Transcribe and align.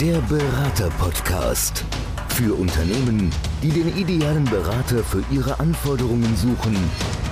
Der 0.00 0.20
Berater-Podcast. 0.28 1.84
Für 2.28 2.54
Unternehmen, 2.54 3.32
die 3.64 3.70
den 3.70 3.96
idealen 3.96 4.44
Berater 4.44 5.02
für 5.02 5.24
ihre 5.28 5.58
Anforderungen 5.58 6.36
suchen 6.36 6.76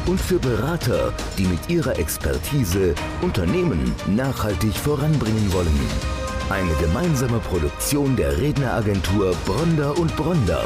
und 0.07 0.21
für 0.21 0.41
Berater, 0.41 1.13
die 1.39 1.45
mit 1.45 1.61
ihrer 1.69 1.97
Expertise 1.97 2.97
Unternehmen 3.23 3.95
nachhaltig 4.09 4.75
voranbringen 4.75 5.53
wollen. 5.53 5.81
Eine 6.51 6.75
gemeinsame 6.81 7.39
Produktion 7.39 8.17
der 8.17 8.37
Redneragentur 8.37 9.37
Bronder 9.45 9.97
und 9.97 10.17
Bronder 10.17 10.65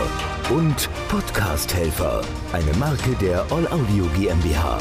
und 0.49 0.89
Podcast-Helfer, 1.11 2.23
eine 2.55 2.73
Marke 2.79 3.11
der 3.21 3.45
All 3.51 3.67
Audio 3.67 4.07
GmbH. 4.19 4.79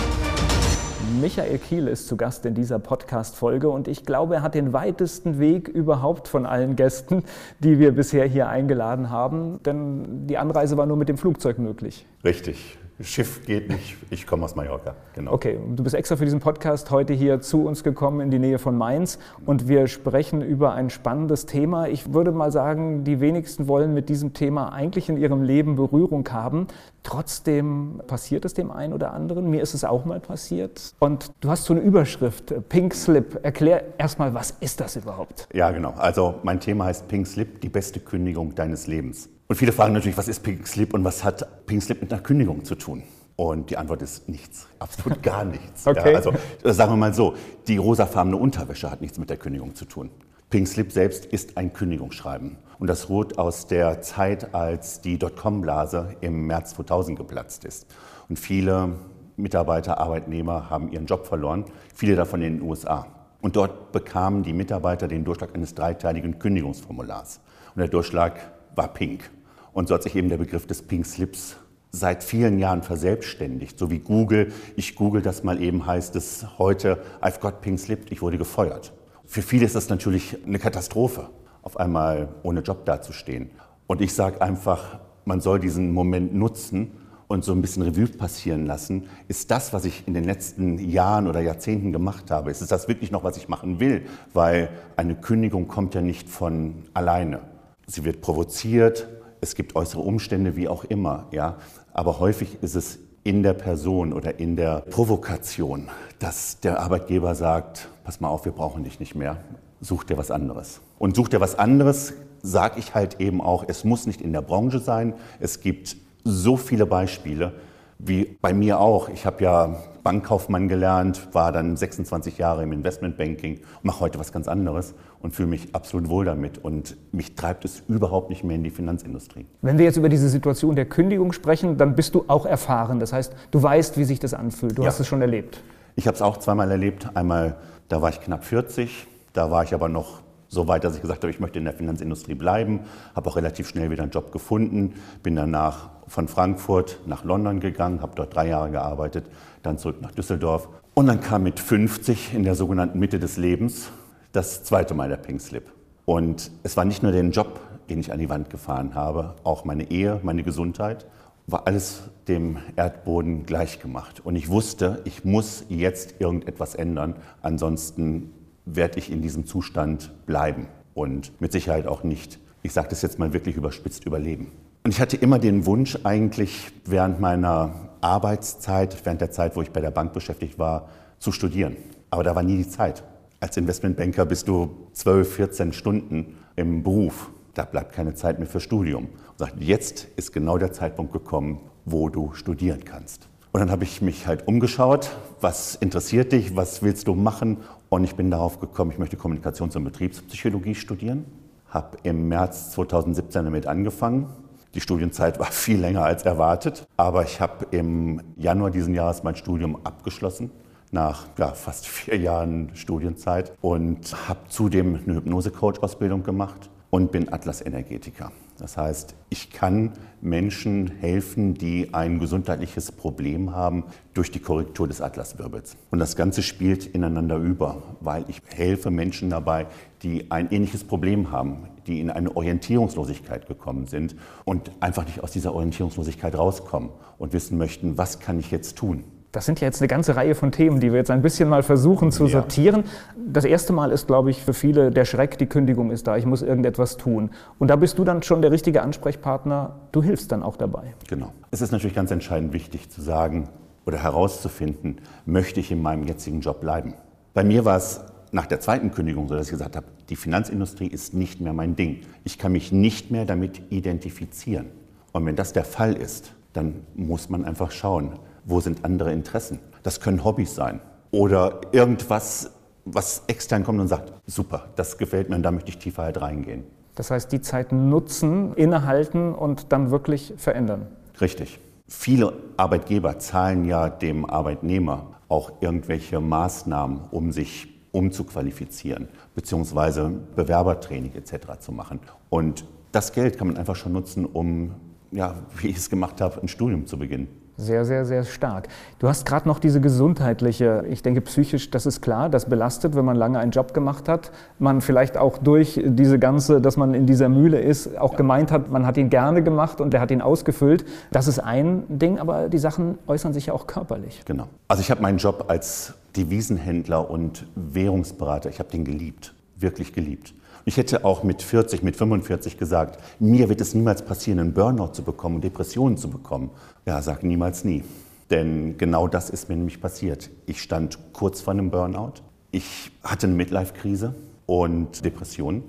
Michael 1.22 1.58
Kiel 1.58 1.88
ist 1.88 2.08
zu 2.08 2.16
Gast 2.16 2.46
in 2.46 2.54
dieser 2.54 2.80
Podcast-Folge 2.80 3.70
und 3.70 3.88
ich 3.88 4.06
glaube, 4.06 4.36
er 4.36 4.42
hat 4.42 4.56
den 4.56 4.72
weitesten 4.72 5.40
Weg 5.40 5.68
überhaupt 5.68 6.28
von 6.28 6.46
allen 6.46 6.76
Gästen, 6.76 7.24
die 7.60 7.78
wir 7.78 7.92
bisher 7.92 8.26
hier 8.26 8.48
eingeladen 8.48 9.10
haben, 9.10 9.62
denn 9.64 10.28
die 10.28 10.38
Anreise 10.38 10.78
war 10.78 10.86
nur 10.86 10.98
mit 10.98 11.10
dem 11.10 11.18
Flugzeug 11.18 11.60
möglich. 11.60 12.06
Richtig. 12.24 12.78
Schiff 13.02 13.46
geht 13.46 13.70
nicht, 13.70 13.96
ich 14.10 14.28
komme 14.28 14.44
aus 14.44 14.56
Mallorca. 14.56 14.94
Genau. 15.14 15.32
Okay, 15.32 15.58
du 15.74 15.84
bist 15.84 15.96
extra 15.96 16.18
für 16.18 16.26
diesen 16.26 16.42
Podcast 16.42 16.92
heute 16.92 17.14
hier 17.14 17.40
zu 17.40 17.66
uns 17.66 17.84
gekommen 17.84 18.20
in 18.20 18.30
die 18.30 18.40
Nähe 18.40 18.60
von 18.60 18.78
Mainz 18.78 19.20
und 19.46 19.70
wir 19.70 19.88
sprechen 19.88 20.42
über 20.42 20.74
ein 20.74 20.90
spannendes 20.90 21.46
Thema. 21.46 21.88
Ich 21.88 22.14
würde 22.14 22.34
mal 22.34 22.52
sagen, 22.52 23.06
die 23.06 23.22
wenigsten 23.22 23.70
wollen 23.70 23.94
mit 23.94 24.10
diesem 24.10 24.34
Thema 24.34 24.74
eigentlich 24.74 25.08
in 25.08 25.16
ihrem 25.16 25.44
Leben 25.44 25.78
Berührung 25.78 26.28
haben. 26.30 26.68
Trotzdem 27.04 28.02
passiert 28.06 28.44
es 28.44 28.54
dem 28.54 28.70
einen 28.70 28.92
oder 28.92 29.14
anderen. 29.14 29.50
Mir 29.50 29.62
ist 29.62 29.74
es 29.74 29.86
auch 29.86 30.04
mal 30.04 30.20
passiert. 30.20 30.94
Und 31.00 31.32
du 31.40 31.50
hast 31.50 31.64
so 31.64 31.74
eine 31.74 31.82
Überschrift, 31.82 32.54
Pink 32.68 32.94
Slip. 32.94 33.40
Erklär 33.44 33.98
erstmal, 33.98 34.34
was 34.34 34.52
ist 34.60 34.82
das 34.82 34.98
überhaupt? 34.98 35.48
Ja, 35.54 35.72
genau. 35.72 35.94
Also 35.98 36.36
mein 36.44 36.60
Thema 36.60 36.86
heißt 36.86 37.08
Pink 37.08 37.28
Slip, 37.28 37.62
die 37.62 37.70
beste 37.70 38.02
Kündigung 38.02 38.56
deines 38.56 38.88
Lebens. 38.88 39.30
Und 39.52 39.56
viele 39.56 39.72
fragen 39.72 39.94
natürlich, 39.94 40.16
was 40.16 40.28
ist 40.28 40.44
Pink 40.44 40.68
Slip 40.68 40.94
und 40.94 41.04
was 41.04 41.24
hat 41.24 41.66
Pink 41.66 41.82
Slip 41.82 42.04
mit 42.04 42.14
einer 42.14 42.22
Kündigung 42.22 42.66
zu 42.66 42.76
tun? 42.76 43.02
Und 43.36 43.72
die 43.72 43.78
Antwort 43.78 44.04
ist 44.04 44.30
nichts, 44.30 44.68
absolut 44.78 45.24
gar 45.24 45.44
nichts. 45.44 45.88
okay. 45.88 46.12
Ja, 46.12 46.18
also 46.18 46.34
sagen 46.64 46.92
wir 46.92 46.98
mal 46.98 47.16
so, 47.16 47.34
die 47.68 47.78
rosafarbene 47.78 48.38
Unterwäsche 48.38 48.92
hat 48.92 49.02
nichts 49.02 49.18
mit 49.18 49.32
der 49.32 49.38
Kündigung 49.38 49.74
zu 49.74 49.86
tun. 49.86 50.12
Pink 50.52 50.68
Slip 50.68 50.92
selbst 50.92 51.26
ist 51.26 51.58
ein 51.58 51.74
Kündigungsschreiben. 51.74 52.58
Und 52.78 52.88
das 52.88 53.10
ruht 53.10 53.40
aus 53.40 53.66
der 53.66 54.02
Zeit, 54.02 54.54
als 54.54 55.02
die 55.02 55.18
Dotcom-Blase 55.18 56.18
im 56.22 56.46
März 56.46 56.76
2000 56.76 57.18
geplatzt 57.18 57.66
ist. 57.66 57.88
Und 58.30 58.38
viele 58.38 58.98
Mitarbeiter, 59.36 59.98
Arbeitnehmer 59.98 60.70
haben 60.70 60.92
ihren 60.92 61.08
Job 61.08 61.26
verloren, 61.26 61.66
viele 61.96 62.16
davon 62.16 62.44
in 62.44 62.60
den 62.60 62.62
USA. 62.62 63.08
Und 63.42 63.56
dort 63.56 63.94
bekamen 63.94 64.44
die 64.44 64.54
Mitarbeiter 64.54 65.08
den 65.08 65.24
Durchschlag 65.24 65.56
eines 65.56 65.74
dreiteiligen 65.74 66.38
Kündigungsformulars. 66.38 67.40
Und 67.74 67.80
der 67.80 67.88
Durchschlag 67.88 68.40
war 68.76 68.90
pink. 68.90 69.32
Und 69.80 69.88
so 69.88 69.96
hat 69.96 70.04
sich 70.04 70.18
eben 70.18 70.28
der 70.28 70.36
Begriff 70.36 70.68
des 70.68 70.82
Pink 70.82 71.06
Slips 71.06 71.56
seit 71.90 72.22
vielen 72.22 72.60
Jahren 72.60 72.84
verselbstständigt. 72.84 73.80
So 73.80 73.90
wie 73.90 74.00
Google, 74.00 74.52
ich 74.76 74.94
google 74.94 75.22
das 75.22 75.46
mal 75.46 75.62
eben, 75.62 75.86
heißt 75.86 76.18
es 76.18 76.46
heute, 76.58 77.02
I've 77.22 77.40
got 77.40 77.62
Pink 77.62 77.80
Slip, 77.80 78.12
ich 78.12 78.22
wurde 78.22 78.38
gefeuert. 78.38 78.92
Für 79.24 79.42
viele 79.42 79.66
ist 79.66 79.76
das 79.76 79.88
natürlich 79.88 80.36
eine 80.46 80.60
Katastrophe, 80.60 81.30
auf 81.62 81.80
einmal 81.80 82.28
ohne 82.44 82.60
Job 82.60 82.84
dazustehen. 82.84 83.52
Und 83.88 84.02
ich 84.02 84.14
sage 84.14 84.42
einfach, 84.42 85.00
man 85.24 85.40
soll 85.40 85.62
diesen 85.62 85.94
Moment 85.94 86.36
nutzen 86.36 86.92
und 87.30 87.46
so 87.46 87.54
ein 87.54 87.62
bisschen 87.62 87.84
Revue 87.84 88.08
passieren 88.08 88.66
lassen. 88.66 89.08
Ist 89.30 89.50
das, 89.50 89.72
was 89.72 89.86
ich 89.86 90.06
in 90.10 90.14
den 90.14 90.26
letzten 90.26 90.78
Jahren 90.78 91.26
oder 91.26 91.40
Jahrzehnten 91.40 91.94
gemacht 91.94 92.32
habe, 92.32 92.52
ist 92.52 92.70
das 92.70 92.90
wirklich 92.90 93.12
noch, 93.12 93.24
was 93.24 93.38
ich 93.38 93.48
machen 93.48 93.80
will? 93.80 94.02
Weil 94.34 94.72
eine 94.98 95.16
Kündigung 95.16 95.70
kommt 95.70 95.96
ja 95.96 96.02
nicht 96.02 96.28
von 96.28 96.84
alleine. 96.94 97.40
Sie 97.88 98.04
wird 98.04 98.20
provoziert, 98.20 99.08
es 99.42 99.56
gibt 99.56 99.76
äußere 99.76 100.02
Umstände, 100.02 100.56
wie 100.56 100.68
auch 100.68 100.84
immer, 100.84 101.28
ja. 101.32 101.58
Aber 101.94 102.20
häufig 102.20 102.58
ist 102.62 102.76
es 102.76 103.00
in 103.24 103.44
der 103.44 103.54
Person 103.54 104.14
oder 104.14 104.40
in 104.40 104.56
der 104.56 104.82
Provokation, 104.82 105.90
dass 106.20 106.60
der 106.60 106.80
Arbeitgeber 106.80 107.36
sagt, 107.36 107.90
pass 108.04 108.20
mal 108.22 108.30
auf, 108.30 108.46
wir 108.46 108.52
brauchen 108.52 108.84
dich 108.84 109.00
nicht 109.00 109.16
mehr, 109.16 109.38
such 109.82 110.04
dir 110.04 110.18
was 110.18 110.32
anderes. 110.32 110.82
Und 110.98 111.16
such 111.16 111.30
dir 111.30 111.42
was 111.42 111.58
anderes, 111.58 112.14
sage 112.42 112.80
ich 112.80 112.96
halt 112.96 113.20
eben 113.20 113.42
auch, 113.42 113.66
es 113.68 113.84
muss 113.84 114.08
nicht 114.08 114.22
in 114.22 114.34
der 114.34 114.42
Branche 114.42 114.80
sein. 114.80 115.14
Es 115.40 115.60
gibt 115.60 115.98
so 116.24 116.58
viele 116.58 116.86
Beispiele, 116.86 117.54
wie 118.00 118.38
bei 118.42 118.54
mir 118.54 118.80
auch. 118.80 119.10
Ich 119.10 119.26
habe 119.26 119.44
ja 119.44 119.76
Bankkaufmann 120.04 120.70
gelernt, 120.70 121.28
war 121.34 121.52
dann 121.52 121.76
26 121.76 122.38
Jahre 122.38 122.64
im 122.64 122.72
Investmentbanking, 122.72 123.60
mache 123.84 124.00
heute 124.00 124.18
was 124.18 124.32
ganz 124.32 124.48
anderes 124.48 124.96
und 125.22 125.36
fühle 125.36 125.50
mich 125.50 125.76
absolut 125.76 126.10
wohl 126.10 126.26
damit. 126.26 126.58
Und 126.58 126.96
mich 127.12 127.36
treibt 127.36 127.66
es 127.66 127.84
überhaupt 127.88 128.30
nicht 128.30 128.44
mehr 128.44 128.56
in 128.56 128.64
die 128.64 128.70
Finanzindustrie. 128.70 129.46
Wenn 129.62 129.78
wir 129.78 129.86
jetzt 129.86 129.98
über 129.98 130.10
diese 130.10 130.30
Situation 130.30 130.76
der 130.76 130.86
Kündigung 130.86 131.34
sprechen, 131.34 131.78
dann 131.78 131.96
bist 131.96 132.16
du 132.16 132.24
auch 132.28 132.46
erfahren. 132.46 133.00
Das 133.00 133.12
heißt, 133.12 133.36
du 133.52 133.62
weißt, 133.62 133.98
wie 133.98 134.06
sich 134.06 134.20
das 134.20 134.34
anfühlt. 134.34 134.78
Du 134.78 134.84
ja. 134.84 134.88
hast 134.88 135.02
es 135.02 135.08
schon 135.08 135.22
erlebt. 135.22 135.62
Ich 135.96 136.08
habe 136.08 136.16
es 136.16 136.22
auch 136.22 136.38
zweimal 136.38 136.72
erlebt. 136.72 137.10
Einmal, 137.14 137.58
da 137.90 138.02
war 138.02 138.10
ich 138.10 138.22
knapp 138.22 138.46
40, 138.46 139.08
da 139.34 139.52
war 139.52 139.64
ich 139.64 139.74
aber 139.74 139.90
noch 139.90 140.22
so 140.50 140.68
weit, 140.68 140.84
dass 140.84 140.96
ich 140.96 141.02
gesagt 141.02 141.24
habe, 141.24 141.32
ich 141.32 141.40
möchte 141.40 141.60
in 141.60 141.66
der 141.66 141.74
Finanzindustrie 141.74 142.34
bleiben, 142.34 142.82
habe 143.16 143.30
auch 143.30 143.36
relativ 143.36 143.70
schnell 143.70 143.92
wieder 143.92 144.04
einen 144.04 144.12
Job 144.12 144.32
gefunden, 144.32 144.96
bin 145.24 145.36
danach 145.36 145.90
von 146.08 146.28
Frankfurt 146.28 147.00
nach 147.06 147.24
London 147.24 147.60
gegangen, 147.60 148.02
habe 148.02 148.14
dort 148.16 148.36
drei 148.36 148.50
Jahre 148.50 148.72
gearbeitet, 148.72 149.26
dann 149.62 149.78
zurück 149.78 150.02
nach 150.02 150.12
Düsseldorf. 150.12 150.68
Und 150.96 151.08
dann 151.08 151.22
kam 151.22 151.44
mit 151.44 151.60
50 151.60 152.34
in 152.34 152.44
der 152.44 152.56
sogenannten 152.56 153.00
Mitte 153.00 153.20
des 153.20 153.38
Lebens 153.38 153.92
das 154.32 154.64
zweite 154.64 154.94
Mal 154.96 155.10
der 155.10 155.18
Pink 155.18 155.40
Slip. 155.40 155.72
Und 156.06 156.52
es 156.64 156.76
war 156.76 156.86
nicht 156.86 157.04
nur 157.04 157.12
den 157.12 157.32
Job, 157.32 157.60
den 157.90 158.00
ich 158.00 158.12
an 158.12 158.20
die 158.20 158.30
Wand 158.30 158.50
gefahren 158.50 158.96
habe, 158.96 159.36
auch 159.44 159.66
meine 159.66 159.92
Ehe, 159.92 160.20
meine 160.24 160.44
Gesundheit, 160.44 161.06
war 161.46 161.68
alles 161.68 162.04
dem 162.28 162.58
Erdboden 162.76 163.46
gleichgemacht. 163.46 164.24
Und 164.26 164.36
ich 164.36 164.50
wusste, 164.50 165.02
ich 165.06 165.26
muss 165.26 165.66
jetzt 165.70 166.16
irgendetwas 166.20 166.76
ändern, 166.76 167.16
ansonsten 167.42 168.34
werde 168.76 169.00
ich 169.00 169.12
in 169.12 169.22
diesem 169.22 169.46
Zustand 169.46 170.12
bleiben 170.26 170.68
und 170.94 171.40
mit 171.42 171.52
Sicherheit 171.52 171.88
auch 171.88 172.04
nicht, 172.04 172.40
ich 172.62 172.74
sage 172.74 172.90
das 172.90 173.02
jetzt 173.02 173.20
mal 173.20 173.34
wirklich 173.34 173.56
überspitzt, 173.56 174.06
überleben. 174.06 174.52
Und 174.84 174.92
ich 174.92 175.02
hatte 175.02 175.18
immer 175.18 175.40
den 175.40 175.66
Wunsch 175.66 175.98
eigentlich 176.04 176.72
während 176.86 177.20
meiner 177.20 177.90
Arbeitszeit, 178.02 179.06
während 179.06 179.22
der 179.22 179.32
Zeit, 179.32 179.56
wo 179.56 179.62
ich 179.62 179.72
bei 179.72 179.82
der 179.82 179.92
Bank 179.92 180.14
beschäftigt 180.14 180.58
war, 180.58 180.90
zu 181.20 181.32
studieren. 181.32 181.76
Aber 182.10 182.24
da 182.24 182.36
war 182.36 182.44
nie 182.44 182.58
die 182.58 182.70
Zeit. 182.70 183.04
Als 183.40 183.56
Investmentbanker 183.56 184.26
bist 184.26 184.48
du 184.48 184.88
12, 184.94 185.34
14 185.36 185.74
Stunden 185.74 186.38
im 186.56 186.84
Beruf. 186.84 187.30
Da 187.54 187.66
bleibt 187.66 187.94
keine 187.94 188.14
Zeit 188.14 188.40
mehr 188.40 188.48
für 188.48 188.60
Studium. 188.60 189.06
Und 189.06 189.38
sagt, 189.38 189.62
jetzt 189.62 190.08
ist 190.16 190.34
genau 190.34 190.58
der 190.58 190.74
Zeitpunkt 190.74 191.14
gekommen, 191.14 191.60
wo 191.86 192.10
du 192.10 192.34
studieren 192.34 192.84
kannst. 192.84 193.29
Und 193.52 193.62
dann 193.62 193.72
habe 193.72 193.84
ich 193.84 194.02
mich 194.02 194.28
halt 194.28 194.48
umgeschaut, 194.48 195.10
was 195.42 195.76
interessiert 195.76 196.32
dich, 196.32 196.56
was 196.56 196.84
willst 196.84 197.08
du 197.08 197.16
machen? 197.16 197.58
Und 197.90 198.04
ich 198.04 198.16
bin 198.16 198.30
darauf 198.30 198.60
gekommen, 198.60 198.92
ich 198.92 199.00
möchte 199.00 199.18
Kommunikations- 199.18 199.76
und 199.76 199.84
Betriebspsychologie 199.84 200.76
studieren. 200.76 201.26
Habe 201.70 201.98
im 202.04 202.28
März 202.28 202.72
2017 202.72 203.46
damit 203.46 203.66
angefangen 203.66 204.28
die 204.76 204.82
Studienzeit 204.82 205.40
war 205.40 205.48
viel 205.52 205.80
länger 205.80 206.04
als 206.04 206.24
erwartet, 206.24 206.88
aber 206.98 207.24
ich 207.24 207.42
habe 207.42 207.66
im 207.72 208.22
Januar 208.38 208.72
diesen 208.72 208.94
Jahres 208.94 209.24
mein 209.24 209.36
Studium 209.36 209.78
abgeschlossen 209.84 210.52
nach 210.92 211.28
ja, 211.38 211.54
fast 211.54 211.88
vier 211.88 212.18
Jahren 212.18 212.72
Studienzeit 212.74 213.54
und 213.62 214.28
habe 214.28 214.40
zudem 214.50 214.96
eine 215.06 215.16
Hypnose-Coach-Ausbildung 215.18 216.24
gemacht 216.24 216.70
und 216.90 217.12
bin 217.12 217.32
Atlas-Energetiker. 217.32 218.32
Das 218.60 218.76
heißt, 218.76 219.16
ich 219.30 219.52
kann 219.52 219.94
Menschen 220.22 220.92
helfen, 221.00 221.54
die 221.54 221.94
ein 221.94 222.20
gesundheitliches 222.20 222.92
Problem 222.92 223.56
haben 223.56 223.86
durch 224.14 224.32
die 224.32 224.40
Korrektur 224.40 224.88
des 224.88 225.02
Atlaswirbels. 225.02 225.78
Und 225.92 226.00
das 226.00 226.18
Ganze 226.18 226.44
spielt 226.44 226.86
ineinander 226.86 227.38
über, 227.38 227.82
weil 228.02 228.26
ich 228.28 228.42
helfe 228.48 228.92
Menschen 228.92 229.30
dabei, 229.30 229.68
die 230.04 230.30
ein 230.30 230.52
ähnliches 230.52 230.84
Problem 230.84 231.32
haben, 231.32 231.70
die 231.88 232.02
in 232.02 232.10
eine 232.10 232.36
Orientierungslosigkeit 232.36 233.48
gekommen 233.48 233.88
sind 233.88 234.16
und 234.44 234.72
einfach 234.82 235.06
nicht 235.06 235.24
aus 235.24 235.32
dieser 235.32 235.54
Orientierungslosigkeit 235.54 236.36
rauskommen 236.36 236.90
und 237.18 237.32
wissen 237.32 237.58
möchten, 237.58 237.98
was 237.98 238.20
kann 238.20 238.40
ich 238.40 238.52
jetzt 238.52 238.78
tun? 238.78 239.06
Das 239.32 239.46
sind 239.46 239.62
ja 239.62 239.68
jetzt 239.68 239.80
eine 239.80 239.88
ganze 239.88 240.16
Reihe 240.16 240.34
von 240.34 240.52
Themen, 240.52 240.80
die 240.80 240.92
wir 240.92 240.98
jetzt 240.98 241.12
ein 241.12 241.22
bisschen 241.22 241.50
mal 241.50 241.62
versuchen 241.62 242.12
zu 242.12 242.26
sortieren. 242.26 242.84
Das 243.16 243.46
erste 243.46 243.74
Mal 243.74 243.92
ist, 243.92 244.08
glaube 244.08 244.32
ich, 244.32 244.42
für 244.42 244.54
viele 244.54 244.90
der 244.90 245.06
Schreck, 245.06 245.38
die 245.38 245.46
Kündigung 245.46 245.92
ist 245.92 246.08
da, 246.08 246.18
ich 246.18 246.26
muss 246.26 246.42
irgendetwas 246.42 246.98
tun. 246.98 247.30
Und 247.60 247.68
da 247.68 247.76
bist 247.76 248.00
du 248.00 248.04
dann 248.04 248.24
schon 248.24 248.42
der 248.42 248.52
richtige 248.52 248.82
Ansprechpartner, 248.82 249.76
du 249.92 250.02
hilfst 250.02 250.32
dann 250.32 250.42
auch 250.42 250.58
dabei. 250.58 250.96
Genau. 251.08 251.32
Es 251.52 251.62
ist 251.62 251.72
natürlich 251.72 251.96
ganz 251.96 252.10
entscheidend 252.10 252.54
wichtig 252.54 252.90
zu 252.90 253.02
sagen 253.02 253.50
oder 253.86 254.02
herauszufinden, 254.02 254.98
möchte 255.28 255.60
ich 255.60 255.72
in 255.72 255.82
meinem 255.82 256.06
jetzigen 256.06 256.42
Job 256.42 256.60
bleiben. 256.60 256.96
Bei 257.36 257.44
mir 257.44 257.66
war 257.66 257.78
es 257.78 258.02
nach 258.32 258.48
der 258.48 258.60
zweiten 258.60 258.92
Kündigung 258.92 259.28
so, 259.28 259.36
dass 259.36 259.46
ich 259.46 259.52
gesagt 259.52 259.76
habe, 259.76 259.86
die 260.10 260.16
Finanzindustrie 260.16 260.88
ist 260.88 261.14
nicht 261.14 261.40
mehr 261.40 261.54
mein 261.54 261.76
Ding. 261.76 262.02
Ich 262.24 262.40
kann 262.40 262.52
mich 262.52 262.72
nicht 262.72 263.12
mehr 263.12 263.26
damit 263.26 263.62
identifizieren. 263.70 264.68
Und 265.12 265.28
wenn 265.28 265.36
das 265.36 265.54
der 265.54 265.66
Fall 265.66 265.94
ist, 265.94 266.34
dann 266.54 266.82
muss 266.96 267.30
man 267.30 267.46
einfach 267.46 267.70
schauen, 267.72 268.14
wo 268.50 268.60
sind 268.60 268.84
andere 268.84 269.14
Interessen? 269.14 269.60
Das 269.84 270.00
können 270.00 270.24
Hobbys 270.24 270.56
sein 270.56 270.82
oder 271.12 271.62
irgendwas, 271.72 272.52
was 272.86 273.24
extern 273.28 273.64
kommt 273.64 273.80
und 273.80 273.88
sagt, 273.88 274.14
super, 274.26 274.70
das 274.76 274.98
gefällt 274.98 275.30
mir 275.30 275.36
und 275.36 275.44
da 275.44 275.52
möchte 275.52 275.70
ich 275.70 275.78
tiefer 275.78 276.04
halt 276.04 276.22
reingehen. 276.22 276.64
Das 276.96 277.12
heißt, 277.12 277.32
die 277.32 277.42
Zeit 277.42 277.72
nutzen, 277.72 278.54
innehalten 278.56 279.34
und 279.34 279.72
dann 279.72 279.92
wirklich 279.92 280.34
verändern. 280.38 280.88
Richtig. 281.22 281.60
Viele 281.88 282.34
Arbeitgeber 282.58 283.20
zahlen 283.20 283.66
ja 283.66 283.90
dem 283.90 284.26
Arbeitnehmer 284.26 285.16
auch 285.28 285.54
irgendwelche 285.62 286.20
Maßnahmen, 286.20 287.02
um 287.12 287.32
sich 287.32 287.68
umzuqualifizieren, 287.92 289.08
beziehungsweise 289.34 290.10
Bewerbertraining 290.36 291.14
etc. 291.16 291.60
zu 291.60 291.72
machen. 291.72 292.00
Und 292.30 292.66
das 292.92 293.14
Geld 293.14 293.38
kann 293.38 293.48
man 293.48 293.58
einfach 293.58 293.76
schon 293.76 293.94
nutzen, 293.94 294.26
um, 294.26 294.76
ja, 295.12 295.36
wie 295.58 295.68
ich 295.68 295.78
es 295.78 295.90
gemacht 295.90 296.22
habe, 296.22 296.42
ein 296.42 296.48
Studium 296.48 296.86
zu 296.86 296.98
beginnen. 296.98 297.28
Sehr, 297.60 297.84
sehr, 297.84 298.06
sehr 298.06 298.24
stark. 298.24 298.70
Du 299.00 299.10
hast 299.10 299.26
gerade 299.26 299.46
noch 299.46 299.60
diese 299.60 299.82
gesundheitliche, 299.82 300.86
ich 300.90 301.04
denke 301.04 301.20
psychisch, 301.20 301.70
das 301.70 301.86
ist 301.86 302.02
klar, 302.02 302.30
das 302.30 302.46
belastet, 302.46 302.96
wenn 302.96 303.04
man 303.04 303.18
lange 303.18 303.38
einen 303.38 303.52
Job 303.52 303.74
gemacht 303.74 304.08
hat. 304.08 304.32
Man 304.60 304.80
vielleicht 304.80 305.18
auch 305.18 305.38
durch 305.38 305.78
diese 305.84 306.20
ganze, 306.20 306.62
dass 306.62 306.78
man 306.78 306.94
in 306.94 307.06
dieser 307.06 307.28
Mühle 307.28 307.60
ist, 307.60 307.98
auch 307.98 308.16
gemeint 308.16 308.54
hat, 308.54 308.72
man 308.72 308.86
hat 308.86 308.96
ihn 308.96 309.10
gerne 309.10 309.44
gemacht 309.44 309.82
und 309.82 309.92
der 309.92 310.00
hat 310.00 310.10
ihn 310.10 310.22
ausgefüllt. 310.22 310.86
Das 311.12 311.28
ist 311.28 311.40
ein 311.40 311.84
Ding, 311.90 312.18
aber 312.18 312.48
die 312.48 312.60
Sachen 312.60 312.98
äußern 313.08 313.34
sich 313.34 313.48
ja 313.48 313.54
auch 313.54 313.68
körperlich. 313.68 314.22
Genau. 314.24 314.48
Also 314.70 314.80
ich 314.80 314.90
habe 314.90 315.02
meinen 315.02 315.18
Job 315.18 315.46
als 315.50 315.96
Devisenhändler 316.16 317.10
und 317.10 317.46
Währungsberater, 317.56 318.50
ich 318.50 318.60
habe 318.60 318.70
den 318.70 318.86
geliebt, 318.86 319.34
wirklich 319.58 319.92
geliebt. 319.92 320.34
Ich 320.66 320.78
hätte 320.78 321.06
auch 321.06 321.24
mit 321.24 321.42
40, 321.42 321.84
mit 321.84 321.96
45 321.96 322.58
gesagt, 322.58 323.00
mir 323.20 323.50
wird 323.50 323.62
es 323.62 323.74
niemals 323.74 324.02
passieren, 324.04 324.40
einen 324.40 324.54
Burnout 324.54 324.94
zu 324.94 325.04
bekommen 325.04 325.36
und 325.36 325.44
Depressionen 325.44 325.98
zu 325.98 326.10
bekommen. 326.10 326.52
Ja, 326.86 327.02
sag 327.02 327.24
niemals 327.24 327.64
nie. 327.64 327.84
Denn 328.30 328.78
genau 328.78 329.08
das 329.08 329.30
ist 329.30 329.50
mir 329.50 329.56
nämlich 329.56 329.82
passiert. 329.82 330.30
Ich 330.46 330.62
stand 330.62 331.00
kurz 331.14 331.42
vor 331.42 331.54
einem 331.54 331.72
Burnout. 331.72 332.14
Ich 332.52 332.92
hatte 333.04 333.28
eine 333.28 333.36
Midlife-Krise 333.36 334.14
und 334.46 335.04
Depressionen. 335.04 335.64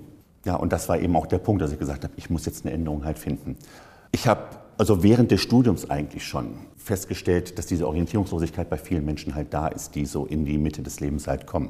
Ja, 0.45 0.55
und 0.55 0.71
das 0.73 0.89
war 0.89 0.99
eben 0.99 1.15
auch 1.15 1.27
der 1.27 1.37
Punkt, 1.37 1.61
dass 1.61 1.71
ich 1.71 1.79
gesagt 1.79 2.03
habe, 2.03 2.13
ich 2.17 2.29
muss 2.29 2.45
jetzt 2.45 2.65
eine 2.65 2.73
Änderung 2.73 3.05
halt 3.05 3.19
finden. 3.19 3.57
Ich 4.11 4.27
habe 4.27 4.41
also 4.77 5.03
während 5.03 5.29
des 5.29 5.41
Studiums 5.41 5.89
eigentlich 5.91 6.25
schon 6.25 6.55
festgestellt, 6.75 7.59
dass 7.59 7.67
diese 7.67 7.87
Orientierungslosigkeit 7.87 8.67
bei 8.67 8.77
vielen 8.77 9.05
Menschen 9.05 9.35
halt 9.35 9.53
da 9.53 9.67
ist, 9.67 9.93
die 9.93 10.05
so 10.05 10.25
in 10.25 10.43
die 10.43 10.57
Mitte 10.57 10.81
des 10.81 10.99
Lebens 10.99 11.27
halt 11.27 11.45
kommen. 11.45 11.69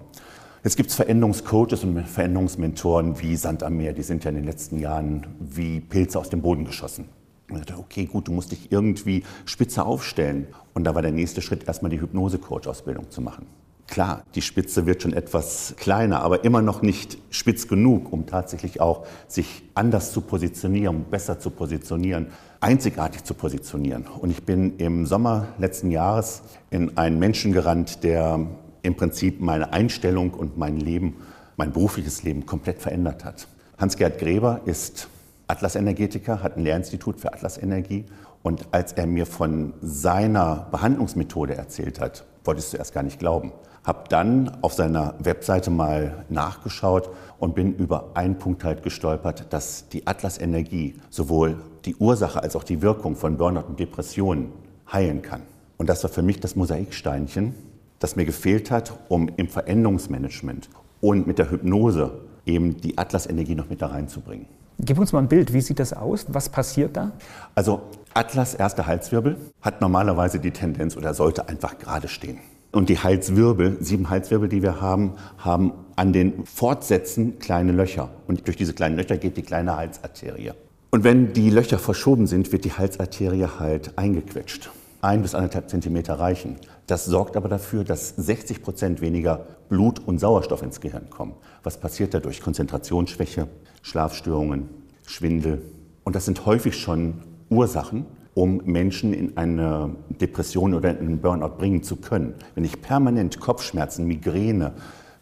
Jetzt 0.63 0.77
gibt 0.77 0.91
es 0.91 0.95
Veränderungscoaches 0.95 1.83
und 1.83 2.03
Veränderungsmentoren 2.03 3.19
wie 3.19 3.35
Sand 3.35 3.63
am 3.63 3.77
Meer, 3.77 3.93
die 3.93 4.03
sind 4.03 4.23
ja 4.23 4.29
in 4.29 4.35
den 4.35 4.45
letzten 4.45 4.77
Jahren 4.77 5.25
wie 5.39 5.79
Pilze 5.79 6.19
aus 6.19 6.29
dem 6.29 6.43
Boden 6.43 6.65
geschossen. 6.65 7.09
Und 7.49 7.57
ich 7.57 7.65
dachte, 7.65 7.81
okay, 7.81 8.05
gut, 8.05 8.27
du 8.27 8.31
musst 8.31 8.51
dich 8.51 8.71
irgendwie 8.71 9.23
spitze 9.45 9.83
aufstellen. 9.83 10.45
Und 10.75 10.83
da 10.83 10.93
war 10.93 11.01
der 11.01 11.11
nächste 11.11 11.41
Schritt, 11.41 11.67
erstmal 11.67 11.89
die 11.89 11.99
Hypnose-Coach-Ausbildung 11.99 13.09
zu 13.09 13.21
machen. 13.21 13.47
Klar, 13.87 14.23
die 14.35 14.43
Spitze 14.43 14.85
wird 14.85 15.01
schon 15.01 15.13
etwas 15.13 15.73
kleiner, 15.77 16.21
aber 16.21 16.45
immer 16.45 16.61
noch 16.61 16.83
nicht 16.83 17.17
spitz 17.31 17.67
genug, 17.67 18.13
um 18.13 18.27
tatsächlich 18.27 18.79
auch 18.79 19.07
sich 19.27 19.63
anders 19.73 20.13
zu 20.13 20.21
positionieren, 20.21 21.05
besser 21.09 21.39
zu 21.39 21.49
positionieren, 21.49 22.27
einzigartig 22.59 23.23
zu 23.23 23.33
positionieren. 23.33 24.05
Und 24.05 24.29
ich 24.29 24.43
bin 24.43 24.77
im 24.77 25.07
Sommer 25.07 25.47
letzten 25.57 25.89
Jahres 25.89 26.43
in 26.69 26.97
einen 26.97 27.17
Menschen 27.17 27.51
gerannt, 27.51 28.03
der 28.03 28.45
im 28.81 28.95
Prinzip 28.95 29.41
meine 29.41 29.73
Einstellung 29.73 30.33
und 30.33 30.57
mein 30.57 30.77
Leben, 30.77 31.17
mein 31.57 31.71
berufliches 31.71 32.23
Leben 32.23 32.45
komplett 32.45 32.81
verändert 32.81 33.23
hat. 33.25 33.47
Hans-Gerd 33.77 34.19
Gräber 34.19 34.61
ist 34.65 35.07
Atlas-Energetiker, 35.47 36.41
hat 36.43 36.57
ein 36.57 36.63
Lehrinstitut 36.63 37.19
für 37.19 37.33
Atlas-Energie. 37.33 38.05
Und 38.43 38.65
als 38.71 38.93
er 38.93 39.05
mir 39.05 39.25
von 39.25 39.73
seiner 39.81 40.67
Behandlungsmethode 40.71 41.55
erzählt 41.55 41.99
hat, 41.99 42.23
wollte 42.43 42.59
ich 42.59 42.65
es 42.65 42.71
zuerst 42.71 42.93
gar 42.93 43.03
nicht 43.03 43.19
glauben. 43.19 43.51
Habe 43.83 44.03
dann 44.09 44.57
auf 44.61 44.73
seiner 44.73 45.15
Webseite 45.19 45.71
mal 45.71 46.25
nachgeschaut 46.29 47.09
und 47.39 47.55
bin 47.55 47.75
über 47.75 48.11
einen 48.13 48.37
Punkt 48.37 48.63
halt 48.63 48.83
gestolpert, 48.83 49.51
dass 49.51 49.89
die 49.89 50.07
Atlas-Energie 50.07 50.95
sowohl 51.09 51.57
die 51.85 51.95
Ursache 51.95 52.41
als 52.41 52.55
auch 52.55 52.63
die 52.63 52.81
Wirkung 52.81 53.15
von 53.15 53.37
Burnout 53.37 53.67
und 53.67 53.79
Depressionen 53.79 54.51
heilen 54.91 55.21
kann. 55.21 55.41
Und 55.77 55.89
das 55.89 56.03
war 56.03 56.11
für 56.11 56.21
mich 56.21 56.39
das 56.39 56.55
Mosaiksteinchen, 56.55 57.55
das 58.01 58.15
mir 58.17 58.25
gefehlt 58.25 58.69
hat, 58.71 58.93
um 59.07 59.29
im 59.37 59.47
Veränderungsmanagement 59.47 60.69
und 60.99 61.27
mit 61.27 61.39
der 61.39 61.49
Hypnose 61.49 62.11
eben 62.45 62.75
die 62.81 62.97
Atlas-Energie 62.97 63.55
noch 63.55 63.69
mit 63.69 63.81
da 63.81 63.87
reinzubringen. 63.87 64.47
Gib 64.79 64.97
uns 64.97 65.13
mal 65.13 65.19
ein 65.19 65.27
Bild, 65.27 65.53
wie 65.53 65.61
sieht 65.61 65.79
das 65.79 65.93
aus? 65.93 66.25
Was 66.29 66.49
passiert 66.49 66.97
da? 66.97 67.11
Also 67.53 67.83
Atlas 68.15 68.55
erster 68.55 68.87
Halswirbel 68.87 69.37
hat 69.61 69.79
normalerweise 69.79 70.39
die 70.39 70.51
Tendenz 70.51 70.97
oder 70.97 71.13
sollte 71.13 71.47
einfach 71.47 71.77
gerade 71.77 72.07
stehen. 72.07 72.39
Und 72.71 72.89
die 72.89 72.97
Halswirbel, 72.97 73.77
sieben 73.81 74.09
Halswirbel, 74.09 74.49
die 74.49 74.63
wir 74.63 74.81
haben, 74.81 75.13
haben 75.37 75.73
an 75.95 76.13
den 76.13 76.45
Fortsätzen 76.45 77.37
kleine 77.37 77.73
Löcher. 77.73 78.09
Und 78.27 78.47
durch 78.47 78.57
diese 78.57 78.73
kleinen 78.73 78.95
Löcher 78.95 79.17
geht 79.17 79.37
die 79.37 79.43
kleine 79.43 79.75
Halsarterie. 79.75 80.53
Und 80.89 81.03
wenn 81.03 81.33
die 81.33 81.51
Löcher 81.51 81.77
verschoben 81.77 82.25
sind, 82.25 82.51
wird 82.51 82.65
die 82.65 82.71
Halsarterie 82.71 83.47
halt 83.59 83.97
eingequetscht 83.97 84.71
ein 85.01 85.21
bis 85.21 85.35
anderthalb 85.35 85.69
Zentimeter 85.69 86.19
reichen. 86.19 86.57
Das 86.87 87.05
sorgt 87.05 87.35
aber 87.35 87.49
dafür, 87.49 87.83
dass 87.83 88.09
60 88.09 88.61
Prozent 88.61 89.01
weniger 89.01 89.45
Blut 89.69 89.99
und 89.99 90.19
Sauerstoff 90.19 90.61
ins 90.61 90.79
Gehirn 90.79 91.09
kommen. 91.09 91.33
Was 91.63 91.77
passiert 91.77 92.13
dadurch? 92.13 92.41
Konzentrationsschwäche, 92.41 93.47
Schlafstörungen, 93.81 94.69
Schwindel. 95.05 95.61
Und 96.03 96.15
das 96.15 96.25
sind 96.25 96.45
häufig 96.45 96.77
schon 96.77 97.15
Ursachen, 97.49 98.05
um 98.33 98.61
Menschen 98.65 99.13
in 99.13 99.37
eine 99.37 99.95
Depression 100.09 100.73
oder 100.73 100.91
in 100.91 100.99
einen 100.99 101.21
Burnout 101.21 101.57
bringen 101.57 101.83
zu 101.83 101.97
können. 101.97 102.35
Wenn 102.55 102.63
ich 102.63 102.81
permanent 102.81 103.39
Kopfschmerzen, 103.39 104.05
Migräne, 104.05 104.73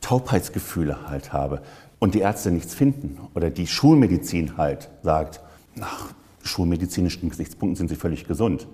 Taubheitsgefühle 0.02 1.10
halt 1.10 1.34
habe 1.34 1.62
und 2.00 2.14
die 2.14 2.20
Ärzte 2.20 2.52
nichts 2.52 2.74
finden 2.74 3.18
oder 3.34 3.50
die 3.50 3.68
Schulmedizin 3.68 4.58
halt 4.58 4.90
sagt, 5.04 5.42
nach 5.76 6.14
schulmedizinischen 6.44 7.30
Gesichtspunkten 7.30 7.76
sind 7.76 7.90
sie 7.90 7.96
völlig 7.96 8.28
gesund, 8.28 8.68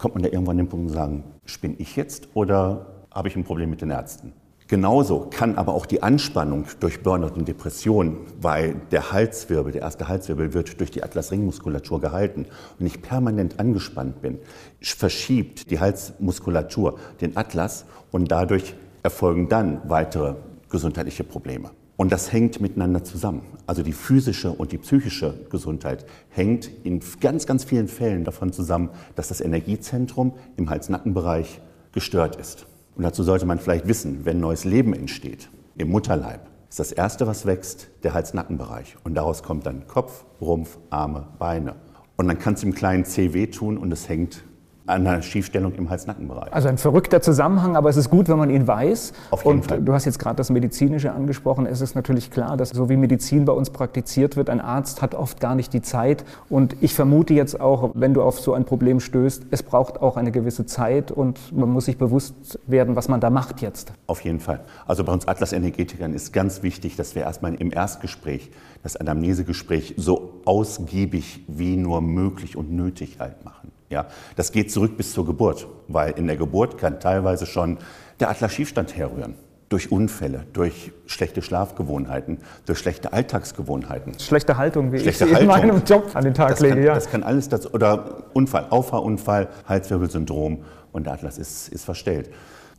kommt 0.00 0.14
man 0.14 0.22
da 0.22 0.30
irgendwann 0.30 0.54
an 0.58 0.64
den 0.64 0.68
Punkt 0.68 0.88
und 0.88 0.94
sagen, 0.94 1.24
spinne 1.44 1.74
ich 1.78 1.94
jetzt 1.94 2.28
oder 2.32 2.86
habe 3.12 3.28
ich 3.28 3.36
ein 3.36 3.44
Problem 3.44 3.68
mit 3.68 3.82
den 3.82 3.90
Ärzten? 3.90 4.32
Genauso 4.66 5.26
kann 5.30 5.58
aber 5.58 5.74
auch 5.74 5.84
die 5.84 6.02
Anspannung 6.02 6.64
durch 6.78 7.02
Burnout 7.02 7.34
und 7.34 7.46
Depression, 7.48 8.18
weil 8.40 8.76
der 8.92 9.12
Halswirbel, 9.12 9.72
der 9.72 9.82
erste 9.82 10.08
Halswirbel 10.08 10.54
wird 10.54 10.78
durch 10.78 10.90
die 10.90 11.02
Atlasringmuskulatur 11.02 12.00
gehalten 12.00 12.46
und 12.78 12.86
ich 12.86 13.02
permanent 13.02 13.58
angespannt 13.58 14.22
bin, 14.22 14.38
verschiebt 14.80 15.70
die 15.70 15.80
Halsmuskulatur 15.80 16.98
den 17.20 17.36
Atlas 17.36 17.84
und 18.10 18.30
dadurch 18.30 18.74
erfolgen 19.02 19.48
dann 19.48 19.82
weitere 19.88 20.36
gesundheitliche 20.70 21.24
Probleme. 21.24 21.70
Und 22.00 22.12
das 22.12 22.32
hängt 22.32 22.62
miteinander 22.62 23.04
zusammen. 23.04 23.42
Also 23.66 23.82
die 23.82 23.92
physische 23.92 24.52
und 24.52 24.72
die 24.72 24.78
psychische 24.78 25.34
Gesundheit 25.50 26.06
hängt 26.30 26.70
in 26.82 27.02
ganz, 27.20 27.44
ganz 27.44 27.62
vielen 27.62 27.88
Fällen 27.88 28.24
davon 28.24 28.54
zusammen, 28.54 28.88
dass 29.16 29.28
das 29.28 29.42
Energiezentrum 29.42 30.32
im 30.56 30.70
Hals-Nacken-Bereich 30.70 31.60
gestört 31.92 32.36
ist. 32.36 32.64
Und 32.96 33.02
dazu 33.02 33.22
sollte 33.22 33.44
man 33.44 33.58
vielleicht 33.58 33.86
wissen, 33.86 34.24
wenn 34.24 34.40
neues 34.40 34.64
Leben 34.64 34.94
entsteht 34.94 35.50
im 35.76 35.90
Mutterleib, 35.90 36.40
ist 36.70 36.78
das 36.80 36.90
Erste, 36.90 37.26
was 37.26 37.44
wächst, 37.44 37.88
der 38.02 38.14
Hals-Nacken-Bereich. 38.14 38.96
Und 39.04 39.14
daraus 39.14 39.42
kommt 39.42 39.66
dann 39.66 39.86
Kopf, 39.86 40.24
Rumpf, 40.40 40.78
Arme, 40.88 41.28
Beine. 41.38 41.74
Und 42.16 42.28
dann 42.28 42.38
kann 42.38 42.54
es 42.54 42.62
im 42.62 42.72
kleinen 42.74 43.04
C 43.04 43.34
wehtun 43.34 43.76
und 43.76 43.92
es 43.92 44.08
hängt 44.08 44.42
einer 44.90 45.22
Schiefstellung 45.22 45.74
im 45.74 45.88
Hals-Nacken-Bereich. 45.88 46.52
Also 46.52 46.68
ein 46.68 46.78
verrückter 46.78 47.22
Zusammenhang, 47.22 47.76
aber 47.76 47.88
es 47.88 47.96
ist 47.96 48.10
gut, 48.10 48.28
wenn 48.28 48.38
man 48.38 48.50
ihn 48.50 48.66
weiß. 48.66 49.12
Auf 49.30 49.44
jeden 49.44 49.58
und 49.58 49.66
Fall. 49.66 49.80
du 49.80 49.92
hast 49.92 50.04
jetzt 50.04 50.18
gerade 50.18 50.36
das 50.36 50.50
Medizinische 50.50 51.12
angesprochen. 51.12 51.66
Es 51.66 51.80
ist 51.80 51.94
natürlich 51.94 52.30
klar, 52.30 52.56
dass 52.56 52.70
so 52.70 52.88
wie 52.88 52.96
Medizin 52.96 53.44
bei 53.44 53.52
uns 53.52 53.70
praktiziert 53.70 54.36
wird, 54.36 54.50
ein 54.50 54.60
Arzt 54.60 55.02
hat 55.02 55.14
oft 55.14 55.40
gar 55.40 55.54
nicht 55.54 55.72
die 55.72 55.82
Zeit. 55.82 56.24
Und 56.48 56.76
ich 56.80 56.94
vermute 56.94 57.34
jetzt 57.34 57.60
auch, 57.60 57.90
wenn 57.94 58.14
du 58.14 58.22
auf 58.22 58.40
so 58.40 58.54
ein 58.54 58.64
Problem 58.64 59.00
stößt, 59.00 59.46
es 59.50 59.62
braucht 59.62 60.00
auch 60.00 60.16
eine 60.16 60.32
gewisse 60.32 60.66
Zeit 60.66 61.10
und 61.10 61.56
man 61.56 61.70
muss 61.70 61.86
sich 61.86 61.96
bewusst 61.96 62.58
werden, 62.66 62.96
was 62.96 63.08
man 63.08 63.20
da 63.20 63.30
macht 63.30 63.62
jetzt. 63.62 63.92
Auf 64.06 64.20
jeden 64.22 64.40
Fall. 64.40 64.60
Also 64.86 65.04
bei 65.04 65.12
uns 65.12 65.26
Atlas-Energetikern 65.26 66.12
ist 66.12 66.32
ganz 66.32 66.62
wichtig, 66.62 66.96
dass 66.96 67.14
wir 67.14 67.22
erstmal 67.22 67.54
im 67.54 67.72
Erstgespräch, 67.72 68.50
das 68.82 68.96
Anamnesegespräch 68.96 69.94
so 69.96 70.40
ausgiebig 70.44 71.44
wie 71.48 71.76
nur 71.76 72.00
möglich 72.00 72.56
und 72.56 72.72
nötig 72.72 73.18
halt 73.20 73.44
machen. 73.44 73.72
Ja, 73.90 74.06
das 74.36 74.52
geht 74.52 74.70
zurück 74.70 74.96
bis 74.96 75.12
zur 75.12 75.26
Geburt, 75.26 75.66
weil 75.88 76.12
in 76.12 76.26
der 76.28 76.36
Geburt 76.36 76.78
kann 76.78 77.00
teilweise 77.00 77.44
schon 77.44 77.78
der 78.20 78.30
Atlas-Schiefstand 78.30 78.96
herrühren. 78.96 79.34
Durch 79.68 79.92
Unfälle, 79.92 80.46
durch 80.52 80.90
schlechte 81.06 81.42
Schlafgewohnheiten, 81.42 82.38
durch 82.66 82.78
schlechte 82.78 83.12
Alltagsgewohnheiten. 83.12 84.18
Schlechte 84.18 84.56
Haltung, 84.56 84.92
wie 84.92 84.98
Schlechte 84.98 85.26
ich 85.26 85.34
sie 85.36 85.40
in 85.40 85.46
meinem 85.46 85.84
Job 85.84 86.10
an 86.14 86.24
den 86.24 86.34
Tag 86.34 86.50
Das 86.50 86.60
lege. 86.60 86.74
kann, 86.74 86.84
ja. 86.84 86.94
das 86.94 87.08
kann 87.08 87.22
alles 87.22 87.48
dazu, 87.48 87.72
oder 87.72 88.24
Unfall, 88.32 88.66
Auffahrunfall, 88.70 89.48
Halswirbelsyndrom 89.68 90.64
und 90.90 91.06
der 91.06 91.12
Atlas 91.12 91.38
ist, 91.38 91.68
ist 91.68 91.84
verstellt. 91.84 92.30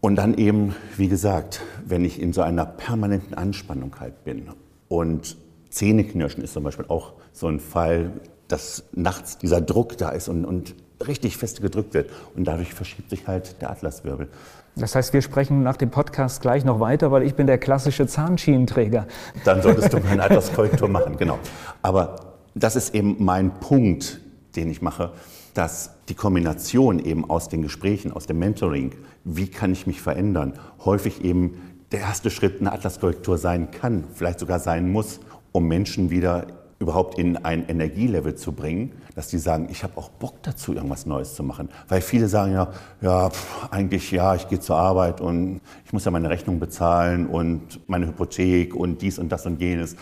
Und 0.02 0.16
dann 0.16 0.34
eben, 0.34 0.76
wie 0.98 1.08
gesagt, 1.08 1.62
wenn 1.86 2.04
ich 2.04 2.22
in 2.22 2.34
so 2.34 2.42
einer 2.42 2.66
permanenten 2.66 3.36
Anspannung 3.36 3.96
halt 4.00 4.24
bin 4.26 4.50
und 4.90 5.38
Zähneknirschen 5.70 6.44
ist 6.44 6.54
zum 6.54 6.64
Beispiel 6.64 6.86
auch 6.90 7.14
so 7.32 7.48
ein 7.48 7.60
Fall, 7.60 8.12
dass 8.52 8.84
nachts 8.94 9.38
dieser 9.38 9.62
Druck 9.62 9.98
da 9.98 10.10
ist 10.10 10.28
und, 10.28 10.46
und 10.46 10.76
richtig 11.08 11.38
fest 11.38 11.62
gedrückt 11.62 11.94
wird 11.94 12.10
und 12.36 12.46
dadurch 12.46 12.74
verschiebt 12.74 13.10
sich 13.10 13.28
halt 13.28 13.62
der 13.62 13.72
Atlaswirbel. 13.72 14.28
Das 14.76 14.96
heißt, 14.96 15.14
wir 15.14 15.22
sprechen 15.22 15.64
nach 15.64 15.78
dem 15.78 15.90
Podcast 15.90 16.42
gleich 16.42 16.64
noch 16.64 16.80
weiter, 16.80 17.12
weil 17.12 17.24
ich 17.24 17.36
bin 17.36 17.48
der 17.48 17.58
klassische 17.58 18.08
Zahnschienenträger. 18.08 19.08
Dann 19.44 19.62
solltest 19.64 19.92
du 19.94 20.00
mal 20.00 20.10
eine 20.10 20.24
Atlaskorrektur 20.24 20.88
machen, 20.88 21.18
genau. 21.18 21.40
Aber 21.82 22.36
das 22.56 22.76
ist 22.76 22.96
eben 22.96 23.18
mein 23.20 23.60
Punkt, 23.60 24.22
den 24.56 24.70
ich 24.70 24.82
mache, 24.82 25.12
dass 25.54 25.92
die 26.08 26.16
Kombination 26.16 27.00
eben 27.00 27.30
aus 27.30 27.50
den 27.50 27.62
Gesprächen, 27.62 28.14
aus 28.14 28.26
dem 28.26 28.40
Mentoring, 28.40 28.94
wie 29.24 29.48
kann 29.48 29.74
ich 29.74 29.88
mich 29.88 30.02
verändern, 30.02 30.54
häufig 30.86 31.24
eben 31.24 31.62
der 31.92 32.00
erste 32.02 32.30
Schritt 32.30 32.62
eine 32.62 32.72
Atlaskorrektur 32.72 33.38
sein 33.38 33.72
kann, 33.72 34.06
vielleicht 34.14 34.40
sogar 34.40 34.60
sein 34.60 34.90
muss, 34.90 35.20
um 35.52 35.68
Menschen 35.68 36.10
wieder 36.10 36.48
überhaupt 36.82 37.18
in 37.18 37.38
ein 37.38 37.70
Energielevel 37.70 38.36
zu 38.36 38.52
bringen, 38.52 38.92
dass 39.16 39.28
die 39.28 39.38
sagen, 39.38 39.68
ich 39.70 39.84
habe 39.84 39.98
auch 39.98 40.10
Bock 40.10 40.42
dazu, 40.42 40.74
irgendwas 40.74 41.06
Neues 41.06 41.36
zu 41.36 41.44
machen. 41.44 41.70
Weil 41.88 42.02
viele 42.02 42.28
sagen 42.28 42.54
ja, 42.54 42.70
ja, 43.02 43.30
pff, 43.30 43.70
eigentlich 43.72 44.12
ja, 44.12 44.36
ich 44.36 44.48
gehe 44.50 44.60
zur 44.60 44.76
Arbeit 44.76 45.22
und 45.22 45.62
ich 45.86 45.94
muss 45.94 46.06
ja 46.06 46.12
meine 46.12 46.30
Rechnung 46.30 46.60
bezahlen 46.60 47.28
und 47.28 47.88
meine 47.88 48.08
Hypothek 48.08 48.76
und 48.76 49.02
dies 49.02 49.20
und 49.20 49.32
das 49.32 49.46
und 49.46 49.62
jenes. 49.62 49.96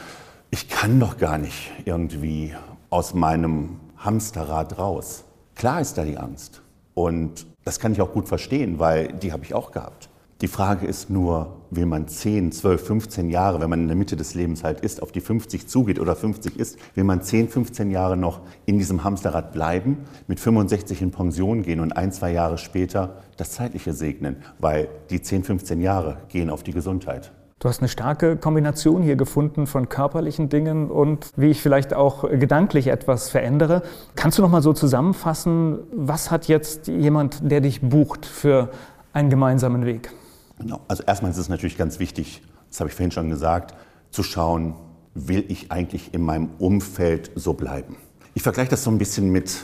Ich 0.50 0.70
kann 0.70 1.00
doch 1.00 1.18
gar 1.18 1.38
nicht 1.38 1.70
irgendwie 1.86 2.56
aus 2.90 3.14
meinem 3.14 3.80
Hamsterrad 3.98 4.80
raus. 4.80 5.26
Klar 5.56 5.82
ist 5.82 5.98
da 5.98 6.06
die 6.06 6.18
Angst. 6.18 6.62
Und 6.96 7.46
das 7.66 7.80
kann 7.80 7.92
ich 7.92 8.02
auch 8.02 8.14
gut 8.14 8.28
verstehen, 8.28 8.80
weil 8.80 9.10
die 9.14 9.32
habe 9.32 9.44
ich 9.44 9.54
auch 9.54 9.72
gehabt. 9.72 10.10
Die 10.42 10.48
Frage 10.48 10.88
ist 10.88 11.10
nur, 11.10 11.59
will 11.72 11.86
man 11.86 12.08
10, 12.08 12.52
12, 12.52 12.86
15 12.86 13.30
Jahre, 13.30 13.62
wenn 13.62 13.70
man 13.70 13.82
in 13.82 13.88
der 13.88 13.98
Mitte 13.98 14.16
des 14.16 14.34
Lebens 14.34 14.64
halt 14.64 14.82
ist, 14.82 15.02
auf 15.02 15.12
die 15.12 15.22
50 15.22 15.68
zugeht 15.68 16.00
oder 16.00 16.16
50 16.16 16.60
ist, 16.60 16.78
will 16.96 17.04
man 17.04 17.22
10, 17.22 17.50
15 17.50 17.92
Jahre 17.92 18.18
noch 18.18 18.42
in 18.66 18.78
diesem 18.78 19.04
Hamsterrad 19.04 19.52
bleiben, 19.52 19.98
mit 20.28 20.40
65 20.40 21.02
in 21.02 21.12
Pension 21.12 21.64
gehen 21.64 21.80
und 21.80 21.94
ein, 21.94 22.12
zwei 22.12 22.32
Jahre 22.32 22.58
später 22.58 23.18
das 23.38 23.52
Zeitliche 23.52 23.94
segnen, 23.94 24.38
weil 24.60 24.90
die 25.10 25.22
10, 25.22 25.44
15 25.44 25.82
Jahre 25.82 26.18
gehen 26.30 26.50
auf 26.50 26.64
die 26.64 26.74
Gesundheit. 26.74 27.32
Du 27.60 27.68
hast 27.68 27.82
eine 27.82 27.90
starke 27.90 28.38
Kombination 28.38 29.02
hier 29.02 29.18
gefunden 29.18 29.68
von 29.68 29.90
körperlichen 29.90 30.48
Dingen 30.48 30.90
und 30.90 31.30
wie 31.36 31.48
ich 31.48 31.62
vielleicht 31.62 31.94
auch 31.94 32.30
gedanklich 32.30 32.88
etwas 32.88 33.30
verändere. 33.30 33.84
Kannst 34.16 34.38
du 34.38 34.42
noch 34.42 34.50
mal 34.50 34.62
so 34.62 34.72
zusammenfassen, 34.72 35.80
was 35.92 36.32
hat 36.32 36.48
jetzt 36.48 36.88
jemand, 36.88 37.52
der 37.52 37.60
dich 37.60 37.82
bucht 37.82 38.26
für 38.26 38.70
einen 39.12 39.30
gemeinsamen 39.30 39.86
Weg? 39.86 40.10
Genau. 40.60 40.82
Also 40.88 41.04
erstmal 41.04 41.32
ist 41.32 41.38
es 41.38 41.50
natürlich 41.50 41.78
ganz 41.78 42.00
wichtig, 42.00 42.42
das 42.70 42.80
habe 42.80 42.90
ich 42.90 42.96
vorhin 42.96 43.12
schon 43.12 43.30
gesagt, 43.30 43.76
zu 44.12 44.24
schauen, 44.24 44.76
will 45.14 45.46
ich 45.48 45.72
eigentlich 45.72 46.14
in 46.14 46.22
meinem 46.22 46.50
Umfeld 46.60 47.32
so 47.36 47.54
bleiben? 47.54 47.98
Ich 48.34 48.44
vergleiche 48.44 48.70
das 48.70 48.84
so 48.84 48.92
ein 48.92 48.98
bisschen 48.98 49.32
mit, 49.32 49.58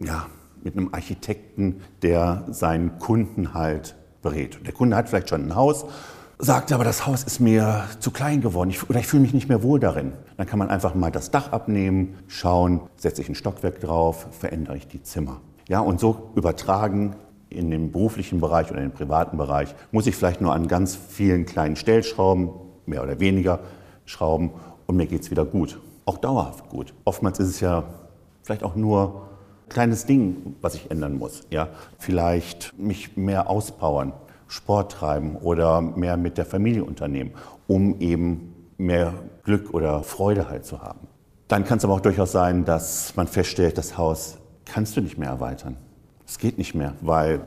ja, 0.00 0.26
mit 0.62 0.76
einem 0.76 0.92
Architekten, 0.92 1.82
der 2.02 2.46
seinen 2.50 2.98
Kunden 2.98 3.54
halt 3.54 3.94
berät. 4.22 4.58
Der 4.66 4.72
Kunde 4.72 4.96
hat 4.96 5.08
vielleicht 5.08 5.28
schon 5.28 5.46
ein 5.46 5.54
Haus, 5.54 5.84
sagt 6.38 6.72
aber, 6.72 6.84
das 6.84 7.06
Haus 7.06 7.24
ist 7.24 7.40
mir 7.40 7.84
zu 8.00 8.10
klein 8.10 8.40
geworden 8.40 8.70
ich, 8.70 8.88
oder 8.88 9.00
ich 9.00 9.06
fühle 9.06 9.22
mich 9.22 9.34
nicht 9.34 9.48
mehr 9.48 9.62
wohl 9.62 9.80
darin. 9.80 10.12
Dann 10.36 10.46
kann 10.46 10.58
man 10.58 10.70
einfach 10.70 10.94
mal 10.94 11.10
das 11.10 11.30
Dach 11.30 11.52
abnehmen, 11.52 12.16
schauen, 12.26 12.80
setze 12.96 13.22
ich 13.22 13.28
ein 13.28 13.34
Stockwerk 13.34 13.80
drauf, 13.80 14.26
verändere 14.30 14.76
ich 14.76 14.88
die 14.88 15.02
Zimmer. 15.02 15.40
Ja, 15.68 15.80
und 15.80 16.00
so 16.00 16.30
übertragen 16.34 17.16
in 17.50 17.70
dem 17.70 17.92
beruflichen 17.92 18.40
Bereich 18.40 18.70
oder 18.70 18.82
im 18.82 18.92
privaten 18.92 19.36
Bereich 19.36 19.74
muss 19.90 20.06
ich 20.06 20.16
vielleicht 20.16 20.40
nur 20.40 20.52
an 20.52 20.68
ganz 20.68 20.96
vielen 20.96 21.46
kleinen 21.46 21.76
Stellschrauben, 21.76 22.50
mehr 22.86 23.02
oder 23.02 23.20
weniger 23.20 23.60
Schrauben 24.04 24.50
und 24.86 24.96
mir 24.96 25.06
geht 25.06 25.22
es 25.22 25.30
wieder 25.30 25.44
gut. 25.44 25.80
Auch 26.04 26.18
dauerhaft 26.18 26.68
gut. 26.68 26.94
Oftmals 27.04 27.38
ist 27.38 27.48
es 27.48 27.60
ja 27.60 27.84
vielleicht 28.42 28.62
auch 28.62 28.76
nur 28.76 29.28
ein 29.66 29.68
kleines 29.68 30.06
Ding, 30.06 30.56
was 30.62 30.74
ich 30.74 30.90
ändern 30.90 31.18
muss. 31.18 31.46
Ja? 31.50 31.68
Vielleicht 31.98 32.78
mich 32.78 33.16
mehr 33.16 33.50
auspowern, 33.50 34.12
Sport 34.46 34.92
treiben 34.92 35.36
oder 35.36 35.82
mehr 35.82 36.16
mit 36.16 36.38
der 36.38 36.46
Familie 36.46 36.84
unternehmen, 36.84 37.32
um 37.66 38.00
eben 38.00 38.54
mehr 38.78 39.12
Glück 39.44 39.74
oder 39.74 40.02
Freude 40.02 40.48
halt 40.48 40.64
zu 40.64 40.80
haben. 40.80 41.08
Dann 41.48 41.64
kann 41.64 41.78
es 41.78 41.84
aber 41.84 41.94
auch 41.94 42.00
durchaus 42.00 42.32
sein, 42.32 42.64
dass 42.64 43.16
man 43.16 43.26
feststellt, 43.26 43.78
das 43.78 43.98
Haus 43.98 44.38
kannst 44.64 44.96
du 44.96 45.00
nicht 45.00 45.18
mehr 45.18 45.30
erweitern. 45.30 45.76
Es 46.28 46.38
geht 46.38 46.58
nicht 46.58 46.74
mehr, 46.74 46.92
weil 47.00 47.40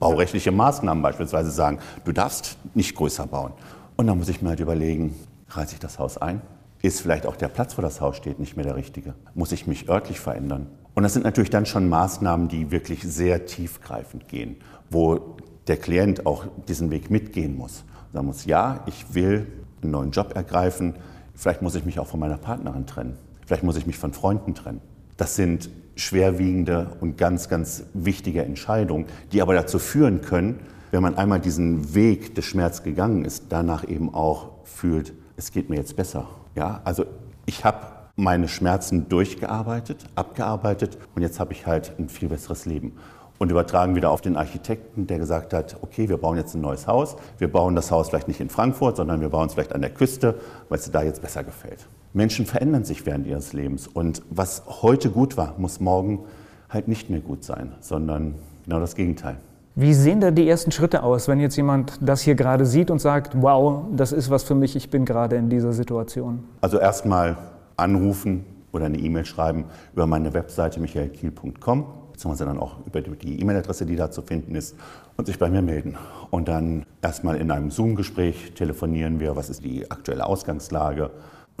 baurechtliche 0.00 0.50
Maßnahmen 0.50 1.02
beispielsweise 1.02 1.50
sagen, 1.50 1.78
du 2.04 2.12
darfst 2.12 2.56
nicht 2.74 2.96
größer 2.96 3.26
bauen. 3.26 3.52
Und 3.96 4.06
dann 4.06 4.16
muss 4.16 4.30
ich 4.30 4.40
mir 4.40 4.48
halt 4.48 4.60
überlegen, 4.60 5.14
reiße 5.50 5.74
ich 5.74 5.80
das 5.80 5.98
Haus 5.98 6.16
ein? 6.16 6.40
Ist 6.80 7.02
vielleicht 7.02 7.26
auch 7.26 7.36
der 7.36 7.48
Platz, 7.48 7.76
wo 7.76 7.82
das 7.82 8.00
Haus 8.00 8.16
steht, 8.16 8.40
nicht 8.40 8.56
mehr 8.56 8.64
der 8.64 8.74
richtige? 8.74 9.14
Muss 9.34 9.52
ich 9.52 9.66
mich 9.66 9.88
örtlich 9.88 10.18
verändern? 10.18 10.66
Und 10.94 11.02
das 11.02 11.12
sind 11.12 11.24
natürlich 11.24 11.50
dann 11.50 11.66
schon 11.66 11.88
Maßnahmen, 11.88 12.48
die 12.48 12.70
wirklich 12.70 13.02
sehr 13.02 13.44
tiefgreifend 13.46 14.28
gehen, 14.28 14.56
wo 14.90 15.36
der 15.68 15.76
Klient 15.76 16.26
auch 16.26 16.46
diesen 16.66 16.90
Weg 16.90 17.10
mitgehen 17.10 17.56
muss. 17.56 17.84
Sagen 18.12 18.26
muss, 18.26 18.46
ja, 18.46 18.80
ich 18.86 19.14
will 19.14 19.46
einen 19.82 19.92
neuen 19.92 20.10
Job 20.10 20.34
ergreifen, 20.34 20.94
vielleicht 21.34 21.62
muss 21.62 21.74
ich 21.74 21.84
mich 21.84 21.98
auch 21.98 22.06
von 22.06 22.18
meiner 22.18 22.38
Partnerin 22.38 22.86
trennen, 22.86 23.16
vielleicht 23.46 23.62
muss 23.62 23.76
ich 23.76 23.86
mich 23.86 23.98
von 23.98 24.12
Freunden 24.12 24.54
trennen. 24.54 24.80
Das 25.16 25.36
sind 25.36 25.70
schwerwiegende 25.96 26.96
und 27.00 27.16
ganz, 27.16 27.48
ganz 27.48 27.84
wichtige 27.94 28.44
Entscheidungen, 28.44 29.06
die 29.32 29.42
aber 29.42 29.54
dazu 29.54 29.78
führen 29.78 30.20
können, 30.20 30.60
wenn 30.90 31.02
man 31.02 31.16
einmal 31.16 31.40
diesen 31.40 31.94
Weg 31.94 32.34
des 32.34 32.44
Schmerz 32.44 32.82
gegangen 32.82 33.24
ist, 33.24 33.46
danach 33.48 33.88
eben 33.88 34.12
auch 34.12 34.50
fühlt, 34.64 35.14
es 35.36 35.50
geht 35.50 35.70
mir 35.70 35.76
jetzt 35.76 35.96
besser. 35.96 36.28
Ja, 36.54 36.82
also 36.84 37.06
ich 37.46 37.64
habe 37.64 37.86
meine 38.16 38.46
Schmerzen 38.48 39.08
durchgearbeitet, 39.08 40.04
abgearbeitet 40.14 40.98
und 41.14 41.22
jetzt 41.22 41.40
habe 41.40 41.52
ich 41.52 41.66
halt 41.66 41.92
ein 41.98 42.08
viel 42.08 42.28
besseres 42.28 42.66
Leben. 42.66 42.92
Und 43.38 43.50
übertragen 43.50 43.96
wieder 43.96 44.10
auf 44.10 44.20
den 44.20 44.36
Architekten, 44.36 45.08
der 45.08 45.18
gesagt 45.18 45.52
hat, 45.52 45.76
okay, 45.80 46.08
wir 46.08 46.16
bauen 46.18 46.36
jetzt 46.36 46.54
ein 46.54 46.60
neues 46.60 46.86
Haus. 46.86 47.16
Wir 47.38 47.50
bauen 47.50 47.74
das 47.74 47.90
Haus 47.90 48.08
vielleicht 48.08 48.28
nicht 48.28 48.40
in 48.40 48.48
Frankfurt, 48.48 48.96
sondern 48.96 49.20
wir 49.20 49.30
bauen 49.30 49.48
es 49.48 49.54
vielleicht 49.54 49.72
an 49.72 49.80
der 49.80 49.90
Küste, 49.90 50.38
weil 50.68 50.78
es 50.78 50.84
dir 50.84 50.92
da 50.92 51.02
jetzt 51.02 51.22
besser 51.22 51.42
gefällt. 51.42 51.88
Menschen 52.12 52.46
verändern 52.46 52.84
sich 52.84 53.06
während 53.06 53.26
ihres 53.26 53.52
Lebens. 53.52 53.86
Und 53.86 54.22
was 54.30 54.62
heute 54.82 55.10
gut 55.10 55.36
war, 55.36 55.54
muss 55.58 55.80
morgen 55.80 56.20
halt 56.68 56.88
nicht 56.88 57.10
mehr 57.10 57.20
gut 57.20 57.44
sein, 57.44 57.72
sondern 57.80 58.34
genau 58.64 58.80
das 58.80 58.94
Gegenteil. 58.94 59.36
Wie 59.74 59.94
sehen 59.94 60.20
da 60.20 60.30
die 60.30 60.46
ersten 60.46 60.70
Schritte 60.70 61.02
aus, 61.02 61.28
wenn 61.28 61.40
jetzt 61.40 61.56
jemand 61.56 61.98
das 62.02 62.20
hier 62.20 62.34
gerade 62.34 62.66
sieht 62.66 62.90
und 62.90 62.98
sagt, 62.98 63.40
wow, 63.40 63.84
das 63.96 64.12
ist 64.12 64.28
was 64.28 64.42
für 64.42 64.54
mich, 64.54 64.76
ich 64.76 64.90
bin 64.90 65.06
gerade 65.06 65.36
in 65.36 65.48
dieser 65.48 65.72
Situation? 65.72 66.44
Also 66.60 66.78
erstmal 66.78 67.38
anrufen 67.78 68.44
oder 68.72 68.86
eine 68.86 68.98
E-Mail 68.98 69.24
schreiben 69.24 69.64
über 69.94 70.06
meine 70.06 70.34
Webseite 70.34 70.78
michaelkiel.com, 70.78 71.86
beziehungsweise 72.12 72.44
dann 72.44 72.58
auch 72.58 72.86
über 72.86 73.00
die 73.00 73.40
E-Mail-Adresse, 73.40 73.86
die 73.86 73.96
da 73.96 74.10
zu 74.10 74.20
finden 74.20 74.54
ist, 74.54 74.76
und 75.16 75.26
sich 75.26 75.38
bei 75.38 75.48
mir 75.48 75.62
melden. 75.62 75.96
Und 76.30 76.48
dann 76.48 76.84
erstmal 77.00 77.36
in 77.36 77.50
einem 77.50 77.70
Zoom-Gespräch 77.70 78.52
telefonieren 78.54 79.20
wir, 79.20 79.36
was 79.36 79.48
ist 79.48 79.64
die 79.64 79.90
aktuelle 79.90 80.26
Ausgangslage, 80.26 81.10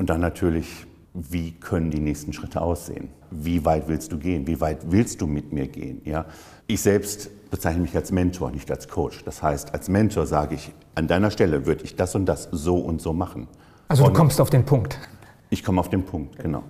und 0.02 0.10
dann 0.10 0.20
natürlich, 0.20 0.66
wie 1.14 1.52
können 1.52 1.92
die 1.92 2.00
nächsten 2.00 2.32
Schritte 2.32 2.60
aussehen? 2.60 3.10
Wie 3.30 3.64
weit 3.64 3.86
willst 3.86 4.10
du 4.10 4.18
gehen? 4.18 4.48
Wie 4.48 4.60
weit 4.60 4.90
willst 4.90 5.20
du 5.20 5.28
mit 5.28 5.52
mir 5.52 5.68
gehen? 5.68 6.02
Ja? 6.04 6.24
Ich 6.66 6.80
selbst 6.80 7.30
bezeichne 7.52 7.82
mich 7.82 7.94
als 7.94 8.10
Mentor, 8.10 8.50
nicht 8.50 8.68
als 8.68 8.88
Coach. 8.88 9.22
Das 9.24 9.44
heißt, 9.44 9.72
als 9.72 9.88
Mentor 9.88 10.26
sage 10.26 10.56
ich, 10.56 10.72
an 10.96 11.06
deiner 11.06 11.30
Stelle 11.30 11.66
würde 11.66 11.84
ich 11.84 11.94
das 11.94 12.16
und 12.16 12.26
das 12.26 12.48
so 12.50 12.78
und 12.78 13.00
so 13.00 13.12
machen. 13.12 13.46
Also 13.86 14.02
und 14.02 14.12
du 14.12 14.18
kommst 14.18 14.40
auf 14.40 14.50
den 14.50 14.64
Punkt. 14.64 14.98
Ich 15.50 15.62
komme 15.62 15.78
auf 15.78 15.88
den 15.88 16.02
Punkt, 16.02 16.36
genau. 16.40 16.64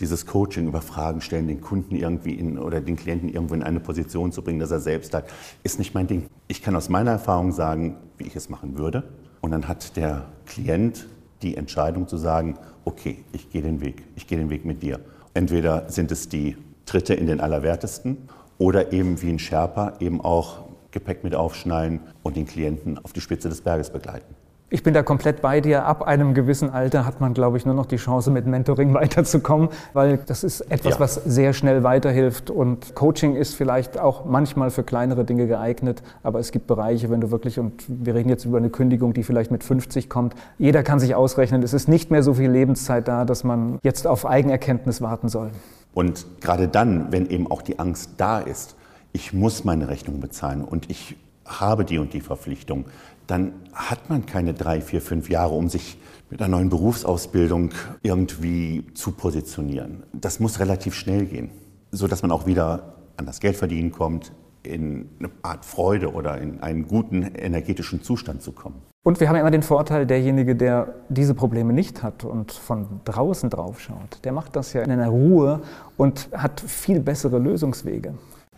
Dieses 0.00 0.24
Coaching 0.24 0.66
über 0.66 0.80
Fragen 0.80 1.20
stellen, 1.20 1.46
den 1.46 1.60
Kunden 1.60 1.94
irgendwie 1.94 2.36
in, 2.36 2.58
oder 2.58 2.80
den 2.80 2.96
Klienten 2.96 3.28
irgendwo 3.28 3.52
in 3.52 3.62
eine 3.62 3.80
Position 3.80 4.32
zu 4.32 4.40
bringen, 4.40 4.60
dass 4.60 4.70
er 4.70 4.80
selbst 4.80 5.12
hat, 5.12 5.26
ist 5.62 5.78
nicht 5.78 5.92
mein 5.92 6.06
Ding. 6.06 6.24
Ich 6.46 6.62
kann 6.62 6.74
aus 6.74 6.88
meiner 6.88 7.10
Erfahrung 7.10 7.52
sagen, 7.52 7.98
wie 8.16 8.24
ich 8.24 8.34
es 8.34 8.48
machen 8.48 8.78
würde. 8.78 9.04
Und 9.42 9.50
dann 9.50 9.68
hat 9.68 9.94
der 9.94 10.24
Klient 10.46 11.06
die 11.42 11.56
Entscheidung 11.56 12.08
zu 12.08 12.16
sagen, 12.16 12.58
okay, 12.84 13.24
ich 13.32 13.50
gehe 13.50 13.62
den 13.62 13.80
Weg, 13.80 14.04
ich 14.16 14.26
gehe 14.26 14.38
den 14.38 14.50
Weg 14.50 14.64
mit 14.64 14.82
dir. 14.82 15.00
Entweder 15.34 15.88
sind 15.90 16.10
es 16.10 16.28
die 16.28 16.56
Tritte 16.86 17.14
in 17.14 17.26
den 17.26 17.40
Allerwertesten 17.40 18.28
oder 18.58 18.92
eben 18.92 19.20
wie 19.22 19.30
ein 19.30 19.38
Sherpa 19.38 19.94
eben 20.00 20.20
auch 20.20 20.68
Gepäck 20.90 21.22
mit 21.22 21.34
aufschnallen 21.34 22.00
und 22.22 22.36
den 22.36 22.46
Klienten 22.46 22.98
auf 22.98 23.12
die 23.12 23.20
Spitze 23.20 23.48
des 23.48 23.60
Berges 23.60 23.90
begleiten. 23.90 24.34
Ich 24.70 24.82
bin 24.82 24.92
da 24.92 25.02
komplett 25.02 25.40
bei 25.40 25.62
dir. 25.62 25.86
Ab 25.86 26.02
einem 26.02 26.34
gewissen 26.34 26.68
Alter 26.68 27.06
hat 27.06 27.22
man, 27.22 27.32
glaube 27.32 27.56
ich, 27.56 27.64
nur 27.64 27.74
noch 27.74 27.86
die 27.86 27.96
Chance, 27.96 28.30
mit 28.30 28.46
Mentoring 28.46 28.92
weiterzukommen, 28.94 29.70
weil 29.94 30.18
das 30.26 30.44
ist 30.44 30.60
etwas, 30.60 30.94
ja. 30.94 31.00
was 31.00 31.14
sehr 31.14 31.54
schnell 31.54 31.84
weiterhilft. 31.84 32.50
Und 32.50 32.94
Coaching 32.94 33.34
ist 33.34 33.54
vielleicht 33.54 33.98
auch 33.98 34.26
manchmal 34.26 34.70
für 34.70 34.82
kleinere 34.82 35.24
Dinge 35.24 35.46
geeignet, 35.46 36.02
aber 36.22 36.38
es 36.38 36.52
gibt 36.52 36.66
Bereiche, 36.66 37.08
wenn 37.08 37.22
du 37.22 37.30
wirklich, 37.30 37.58
und 37.58 37.82
wir 37.88 38.14
reden 38.14 38.28
jetzt 38.28 38.44
über 38.44 38.58
eine 38.58 38.68
Kündigung, 38.68 39.14
die 39.14 39.22
vielleicht 39.22 39.50
mit 39.50 39.64
50 39.64 40.10
kommt, 40.10 40.34
jeder 40.58 40.82
kann 40.82 41.00
sich 41.00 41.14
ausrechnen, 41.14 41.62
es 41.62 41.72
ist 41.72 41.88
nicht 41.88 42.10
mehr 42.10 42.22
so 42.22 42.34
viel 42.34 42.50
Lebenszeit 42.50 43.08
da, 43.08 43.24
dass 43.24 43.44
man 43.44 43.78
jetzt 43.82 44.06
auf 44.06 44.26
Eigenerkenntnis 44.26 45.00
warten 45.00 45.30
soll. 45.30 45.50
Und 45.94 46.26
gerade 46.42 46.68
dann, 46.68 47.10
wenn 47.10 47.26
eben 47.30 47.50
auch 47.50 47.62
die 47.62 47.78
Angst 47.78 48.10
da 48.18 48.38
ist, 48.38 48.76
ich 49.12 49.32
muss 49.32 49.64
meine 49.64 49.88
Rechnung 49.88 50.20
bezahlen 50.20 50.62
und 50.62 50.90
ich 50.90 51.16
habe 51.46 51.86
die 51.86 51.98
und 51.98 52.12
die 52.12 52.20
Verpflichtung, 52.20 52.84
dann 53.28 53.52
hat 53.72 54.10
man 54.10 54.26
keine 54.26 54.54
drei, 54.54 54.80
vier, 54.80 55.00
fünf 55.00 55.30
Jahre, 55.30 55.54
um 55.54 55.68
sich 55.68 55.98
mit 56.30 56.42
einer 56.42 56.48
neuen 56.48 56.70
Berufsausbildung 56.70 57.70
irgendwie 58.02 58.86
zu 58.94 59.12
positionieren. 59.12 60.02
Das 60.12 60.40
muss 60.40 60.58
relativ 60.58 60.94
schnell 60.94 61.26
gehen, 61.26 61.50
sodass 61.92 62.22
man 62.22 62.32
auch 62.32 62.46
wieder 62.46 62.94
an 63.16 63.26
das 63.26 63.38
Geld 63.40 63.56
verdienen 63.56 63.92
kommt, 63.92 64.32
in 64.62 65.08
eine 65.18 65.30
Art 65.42 65.64
Freude 65.64 66.12
oder 66.12 66.38
in 66.40 66.60
einen 66.60 66.88
guten 66.88 67.22
energetischen 67.22 68.02
Zustand 68.02 68.42
zu 68.42 68.52
kommen. 68.52 68.82
Und 69.04 69.20
wir 69.20 69.28
haben 69.28 69.36
immer 69.36 69.50
den 69.50 69.62
Vorteil, 69.62 70.06
derjenige, 70.06 70.56
der 70.56 70.94
diese 71.08 71.34
Probleme 71.34 71.72
nicht 71.72 72.02
hat 72.02 72.24
und 72.24 72.52
von 72.52 73.00
draußen 73.04 73.48
drauf 73.48 73.80
schaut, 73.80 74.24
der 74.24 74.32
macht 74.32 74.56
das 74.56 74.72
ja 74.72 74.82
in 74.82 74.90
einer 74.90 75.08
Ruhe 75.08 75.60
und 75.96 76.28
hat 76.32 76.60
viel 76.60 77.00
bessere 77.00 77.38
Lösungswege. 77.38 78.14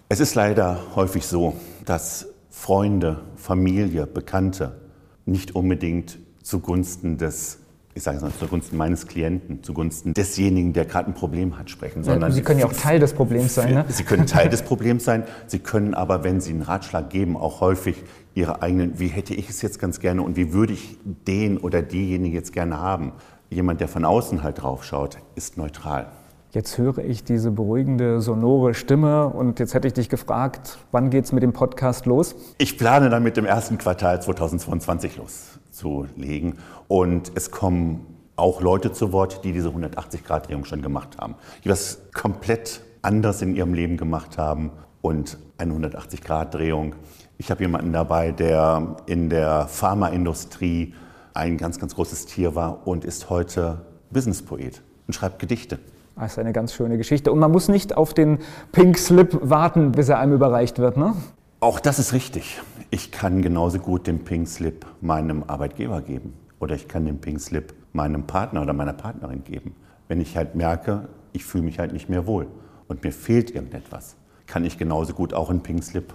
Es 0.08 0.18
ist 0.18 0.34
leider 0.34 0.80
häufig 0.96 1.26
so, 1.26 1.54
dass 1.84 2.26
Freunde, 2.50 3.22
Familie, 3.36 4.06
Bekannte 4.06 4.80
nicht 5.24 5.54
unbedingt 5.54 6.18
zugunsten 6.42 7.16
des 7.16 7.60
ich 7.92 8.04
sage 8.04 8.18
es 8.18 8.22
mal, 8.22 8.32
zugunsten 8.32 8.76
meines 8.76 9.08
Klienten, 9.08 9.64
zugunsten 9.64 10.14
desjenigen, 10.14 10.72
der 10.72 10.84
gerade 10.84 11.10
ein 11.10 11.14
Problem 11.14 11.58
hat, 11.58 11.70
sprechen. 11.70 12.04
Sondern 12.04 12.30
Sie 12.30 12.42
können 12.42 12.60
ja 12.60 12.66
auch 12.66 12.72
Teil 12.72 13.00
des 13.00 13.12
Problems 13.12 13.56
sein. 13.56 13.74
Ne? 13.74 13.84
Sie 13.88 14.04
können 14.04 14.26
Teil 14.26 14.48
des 14.48 14.62
Problems 14.62 15.04
sein. 15.04 15.24
Sie 15.48 15.58
können 15.58 15.94
aber, 15.94 16.22
wenn 16.22 16.40
Sie 16.40 16.50
einen 16.50 16.62
Ratschlag 16.62 17.10
geben, 17.10 17.36
auch 17.36 17.60
häufig 17.60 18.02
Ihre 18.34 18.62
eigenen, 18.62 19.00
wie 19.00 19.08
hätte 19.08 19.34
ich 19.34 19.50
es 19.50 19.60
jetzt 19.60 19.80
ganz 19.80 19.98
gerne 19.98 20.22
und 20.22 20.36
wie 20.36 20.52
würde 20.52 20.72
ich 20.72 20.98
den 21.04 21.58
oder 21.58 21.82
diejenige 21.82 22.36
jetzt 22.36 22.52
gerne 22.52 22.78
haben. 22.78 23.12
Jemand, 23.50 23.80
der 23.80 23.88
von 23.88 24.04
außen 24.04 24.44
halt 24.44 24.62
drauf 24.62 24.84
schaut, 24.84 25.18
ist 25.34 25.56
neutral. 25.56 26.06
Jetzt 26.52 26.78
höre 26.78 26.98
ich 26.98 27.22
diese 27.22 27.52
beruhigende, 27.52 28.20
sonore 28.20 28.74
Stimme 28.74 29.28
und 29.28 29.60
jetzt 29.60 29.72
hätte 29.72 29.86
ich 29.86 29.94
dich 29.94 30.08
gefragt, 30.08 30.78
wann 30.90 31.08
geht 31.08 31.24
es 31.24 31.30
mit 31.30 31.44
dem 31.44 31.52
Podcast 31.52 32.06
los? 32.06 32.34
Ich 32.58 32.76
plane 32.76 33.08
dann 33.08 33.22
mit 33.22 33.36
dem 33.36 33.44
ersten 33.44 33.78
Quartal 33.78 34.20
2022 34.20 35.16
loszulegen 35.16 36.58
und 36.88 37.30
es 37.36 37.52
kommen 37.52 38.04
auch 38.34 38.62
Leute 38.62 38.90
zu 38.90 39.12
Wort, 39.12 39.44
die 39.44 39.52
diese 39.52 39.68
180-Grad-Drehung 39.68 40.64
schon 40.64 40.82
gemacht 40.82 41.18
haben, 41.18 41.36
die 41.64 41.70
was 41.70 42.00
komplett 42.12 42.80
anders 43.00 43.42
in 43.42 43.54
ihrem 43.54 43.72
Leben 43.72 43.96
gemacht 43.96 44.36
haben 44.36 44.72
und 45.02 45.38
eine 45.56 45.74
180-Grad-Drehung. 45.74 46.96
Ich 47.38 47.52
habe 47.52 47.62
jemanden 47.62 47.92
dabei, 47.92 48.32
der 48.32 48.96
in 49.06 49.30
der 49.30 49.68
Pharmaindustrie 49.68 50.94
ein 51.32 51.58
ganz, 51.58 51.78
ganz 51.78 51.94
großes 51.94 52.26
Tier 52.26 52.56
war 52.56 52.88
und 52.88 53.04
ist 53.04 53.30
heute 53.30 53.82
Businesspoet 54.10 54.82
und 55.06 55.14
schreibt 55.14 55.38
Gedichte. 55.38 55.78
Das 56.20 56.32
ist 56.32 56.38
eine 56.38 56.52
ganz 56.52 56.74
schöne 56.74 56.98
Geschichte. 56.98 57.32
Und 57.32 57.38
man 57.38 57.50
muss 57.50 57.68
nicht 57.68 57.96
auf 57.96 58.12
den 58.12 58.40
Pink 58.72 58.98
Slip 58.98 59.38
warten, 59.42 59.92
bis 59.92 60.10
er 60.10 60.18
einem 60.18 60.34
überreicht 60.34 60.78
wird, 60.78 60.98
ne? 60.98 61.14
Auch 61.60 61.80
das 61.80 61.98
ist 61.98 62.12
richtig. 62.12 62.60
Ich 62.90 63.10
kann 63.10 63.40
genauso 63.40 63.78
gut 63.78 64.06
den 64.06 64.22
Pink 64.24 64.46
Slip 64.46 64.84
meinem 65.00 65.44
Arbeitgeber 65.46 66.02
geben. 66.02 66.34
Oder 66.58 66.74
ich 66.74 66.88
kann 66.88 67.06
den 67.06 67.20
Pink 67.20 67.40
Slip 67.40 67.72
meinem 67.94 68.26
Partner 68.26 68.60
oder 68.60 68.74
meiner 68.74 68.92
Partnerin 68.92 69.44
geben. 69.44 69.74
Wenn 70.08 70.20
ich 70.20 70.36
halt 70.36 70.54
merke, 70.54 71.08
ich 71.32 71.44
fühle 71.44 71.64
mich 71.64 71.78
halt 71.78 71.92
nicht 71.92 72.10
mehr 72.10 72.26
wohl 72.26 72.48
und 72.88 73.02
mir 73.02 73.12
fehlt 73.12 73.54
irgendetwas, 73.54 74.16
kann 74.46 74.64
ich 74.64 74.76
genauso 74.76 75.14
gut 75.14 75.32
auch 75.32 75.48
einen 75.48 75.62
Pink 75.62 75.82
Slip 75.82 76.12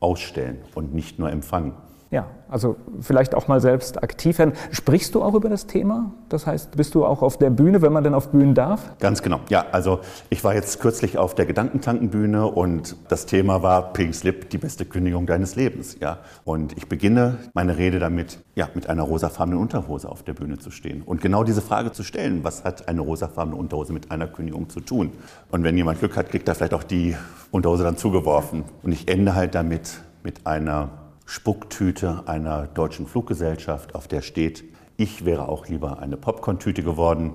ausstellen 0.00 0.58
und 0.74 0.94
nicht 0.94 1.18
nur 1.18 1.30
empfangen. 1.30 1.74
Ja, 2.10 2.26
also 2.48 2.76
vielleicht 3.00 3.34
auch 3.34 3.48
mal 3.48 3.60
selbst 3.60 4.02
aktiv 4.02 4.38
werden. 4.38 4.54
Sprichst 4.70 5.14
du 5.14 5.22
auch 5.22 5.34
über 5.34 5.50
das 5.50 5.66
Thema? 5.66 6.12
Das 6.30 6.46
heißt, 6.46 6.74
bist 6.74 6.94
du 6.94 7.04
auch 7.04 7.20
auf 7.20 7.36
der 7.36 7.50
Bühne, 7.50 7.82
wenn 7.82 7.92
man 7.92 8.02
denn 8.02 8.14
auf 8.14 8.30
Bühnen 8.30 8.54
darf? 8.54 8.98
Ganz 8.98 9.22
genau. 9.22 9.40
Ja, 9.50 9.66
also 9.72 10.00
ich 10.30 10.42
war 10.42 10.54
jetzt 10.54 10.80
kürzlich 10.80 11.18
auf 11.18 11.34
der 11.34 11.44
Gedankentankenbühne 11.44 12.46
und 12.46 12.96
das 13.08 13.26
Thema 13.26 13.62
war 13.62 13.92
Pink 13.92 14.14
Slip, 14.14 14.48
die 14.48 14.56
beste 14.56 14.86
Kündigung 14.86 15.26
deines 15.26 15.54
Lebens. 15.54 15.98
Ja, 16.00 16.20
und 16.44 16.78
ich 16.78 16.88
beginne 16.88 17.36
meine 17.52 17.76
Rede 17.76 17.98
damit, 17.98 18.38
ja, 18.54 18.70
mit 18.72 18.88
einer 18.88 19.02
rosafarbenen 19.02 19.60
Unterhose 19.60 20.08
auf 20.08 20.22
der 20.22 20.32
Bühne 20.32 20.58
zu 20.58 20.70
stehen 20.70 21.02
und 21.02 21.20
genau 21.20 21.44
diese 21.44 21.60
Frage 21.60 21.92
zu 21.92 22.04
stellen: 22.04 22.42
Was 22.42 22.64
hat 22.64 22.88
eine 22.88 23.02
rosafarbene 23.02 23.56
Unterhose 23.56 23.92
mit 23.92 24.10
einer 24.10 24.26
Kündigung 24.26 24.70
zu 24.70 24.80
tun? 24.80 25.12
Und 25.50 25.62
wenn 25.62 25.76
jemand 25.76 25.98
Glück 25.98 26.16
hat, 26.16 26.30
kriegt 26.30 26.48
er 26.48 26.54
vielleicht 26.54 26.72
auch 26.74 26.84
die 26.84 27.16
Unterhose 27.50 27.84
dann 27.84 27.98
zugeworfen. 27.98 28.64
Und 28.82 28.92
ich 28.92 29.08
ende 29.08 29.34
halt 29.34 29.54
damit 29.54 30.00
mit 30.22 30.46
einer 30.46 30.88
Spucktüte 31.30 32.22
einer 32.24 32.66
deutschen 32.68 33.06
Fluggesellschaft, 33.06 33.94
auf 33.94 34.08
der 34.08 34.22
steht, 34.22 34.64
ich 34.96 35.26
wäre 35.26 35.46
auch 35.46 35.68
lieber 35.68 35.98
eine 35.98 36.16
Popcorn-Tüte 36.16 36.82
geworden. 36.82 37.34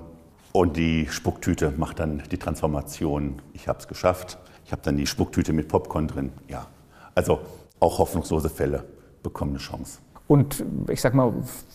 Und 0.50 0.76
die 0.76 1.06
Spucktüte 1.08 1.72
macht 1.76 2.00
dann 2.00 2.20
die 2.28 2.36
Transformation, 2.36 3.40
ich 3.52 3.68
habe 3.68 3.78
es 3.78 3.86
geschafft. 3.86 4.38
Ich 4.64 4.72
habe 4.72 4.82
dann 4.82 4.96
die 4.96 5.06
Spucktüte 5.06 5.52
mit 5.52 5.68
Popcorn 5.68 6.08
drin. 6.08 6.32
Ja, 6.48 6.66
also 7.14 7.42
auch 7.78 7.98
hoffnungslose 7.98 8.50
Fälle 8.50 8.82
bekommen 9.22 9.52
eine 9.52 9.60
Chance. 9.60 10.00
Und 10.26 10.64
ich 10.88 11.00
sage 11.00 11.16
mal, 11.16 11.32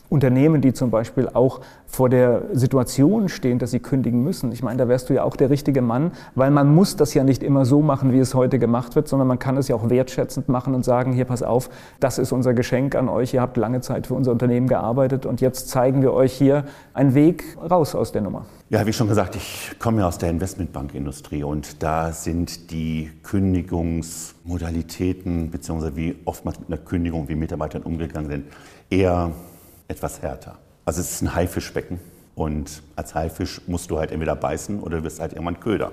Unternehmen, 0.09 0.61
die 0.61 0.73
zum 0.73 0.89
Beispiel 0.89 1.29
auch 1.31 1.61
vor 1.85 2.09
der 2.09 2.43
Situation 2.53 3.29
stehen, 3.29 3.59
dass 3.59 3.71
sie 3.71 3.79
kündigen 3.79 4.23
müssen. 4.23 4.51
Ich 4.51 4.63
meine, 4.63 4.77
da 4.77 4.87
wärst 4.87 5.09
du 5.09 5.13
ja 5.13 5.23
auch 5.23 5.35
der 5.35 5.51
richtige 5.51 5.83
Mann, 5.83 6.11
weil 6.33 6.49
man 6.49 6.73
muss 6.73 6.95
das 6.95 7.13
ja 7.13 7.23
nicht 7.23 7.43
immer 7.43 7.65
so 7.65 7.81
machen, 7.81 8.11
wie 8.11 8.17
es 8.17 8.33
heute 8.33 8.57
gemacht 8.57 8.95
wird, 8.95 9.07
sondern 9.07 9.27
man 9.27 9.37
kann 9.37 9.55
es 9.57 9.67
ja 9.67 9.75
auch 9.75 9.89
wertschätzend 9.89 10.49
machen 10.49 10.73
und 10.73 10.83
sagen, 10.83 11.13
hier 11.13 11.25
pass 11.25 11.43
auf, 11.43 11.69
das 11.99 12.17
ist 12.17 12.31
unser 12.31 12.55
Geschenk 12.55 12.95
an 12.95 13.07
euch, 13.07 13.35
ihr 13.35 13.41
habt 13.41 13.55
lange 13.55 13.81
Zeit 13.81 14.07
für 14.07 14.15
unser 14.15 14.31
Unternehmen 14.31 14.67
gearbeitet 14.67 15.27
und 15.27 15.41
jetzt 15.41 15.69
zeigen 15.69 16.01
wir 16.01 16.13
euch 16.13 16.33
hier 16.33 16.63
einen 16.95 17.13
Weg 17.13 17.43
raus 17.69 17.93
aus 17.93 18.11
der 18.11 18.23
Nummer. 18.23 18.45
Ja, 18.71 18.85
wie 18.85 18.93
schon 18.93 19.07
gesagt, 19.07 19.35
ich 19.35 19.71
komme 19.79 20.01
ja 20.01 20.07
aus 20.07 20.19
der 20.19 20.29
Investmentbankindustrie 20.29 21.41
und 21.41 21.81
da 21.81 22.11
sind 22.11 22.69
die 22.69 23.09
Kündigungsmodalitäten, 23.23 25.49
beziehungsweise 25.49 25.95
wie 25.95 26.17
oftmals 26.25 26.59
mit 26.59 26.69
einer 26.69 26.77
Kündigung, 26.77 27.27
wie 27.29 27.33
Mitarbeitern 27.33 27.81
umgegangen 27.81 28.29
sind, 28.29 28.45
eher 28.91 29.31
etwas 29.87 30.21
härter. 30.21 30.59
Also 30.85 31.01
es 31.01 31.13
ist 31.13 31.23
ein 31.23 31.33
Haifischbecken 31.33 31.99
und 32.35 32.83
als 32.95 33.15
Haifisch 33.15 33.59
musst 33.65 33.89
du 33.89 33.97
halt 33.97 34.11
entweder 34.11 34.35
beißen 34.35 34.81
oder 34.81 34.97
du 34.97 35.03
wirst 35.03 35.19
halt 35.19 35.33
irgendwann 35.33 35.59
Köder. 35.59 35.91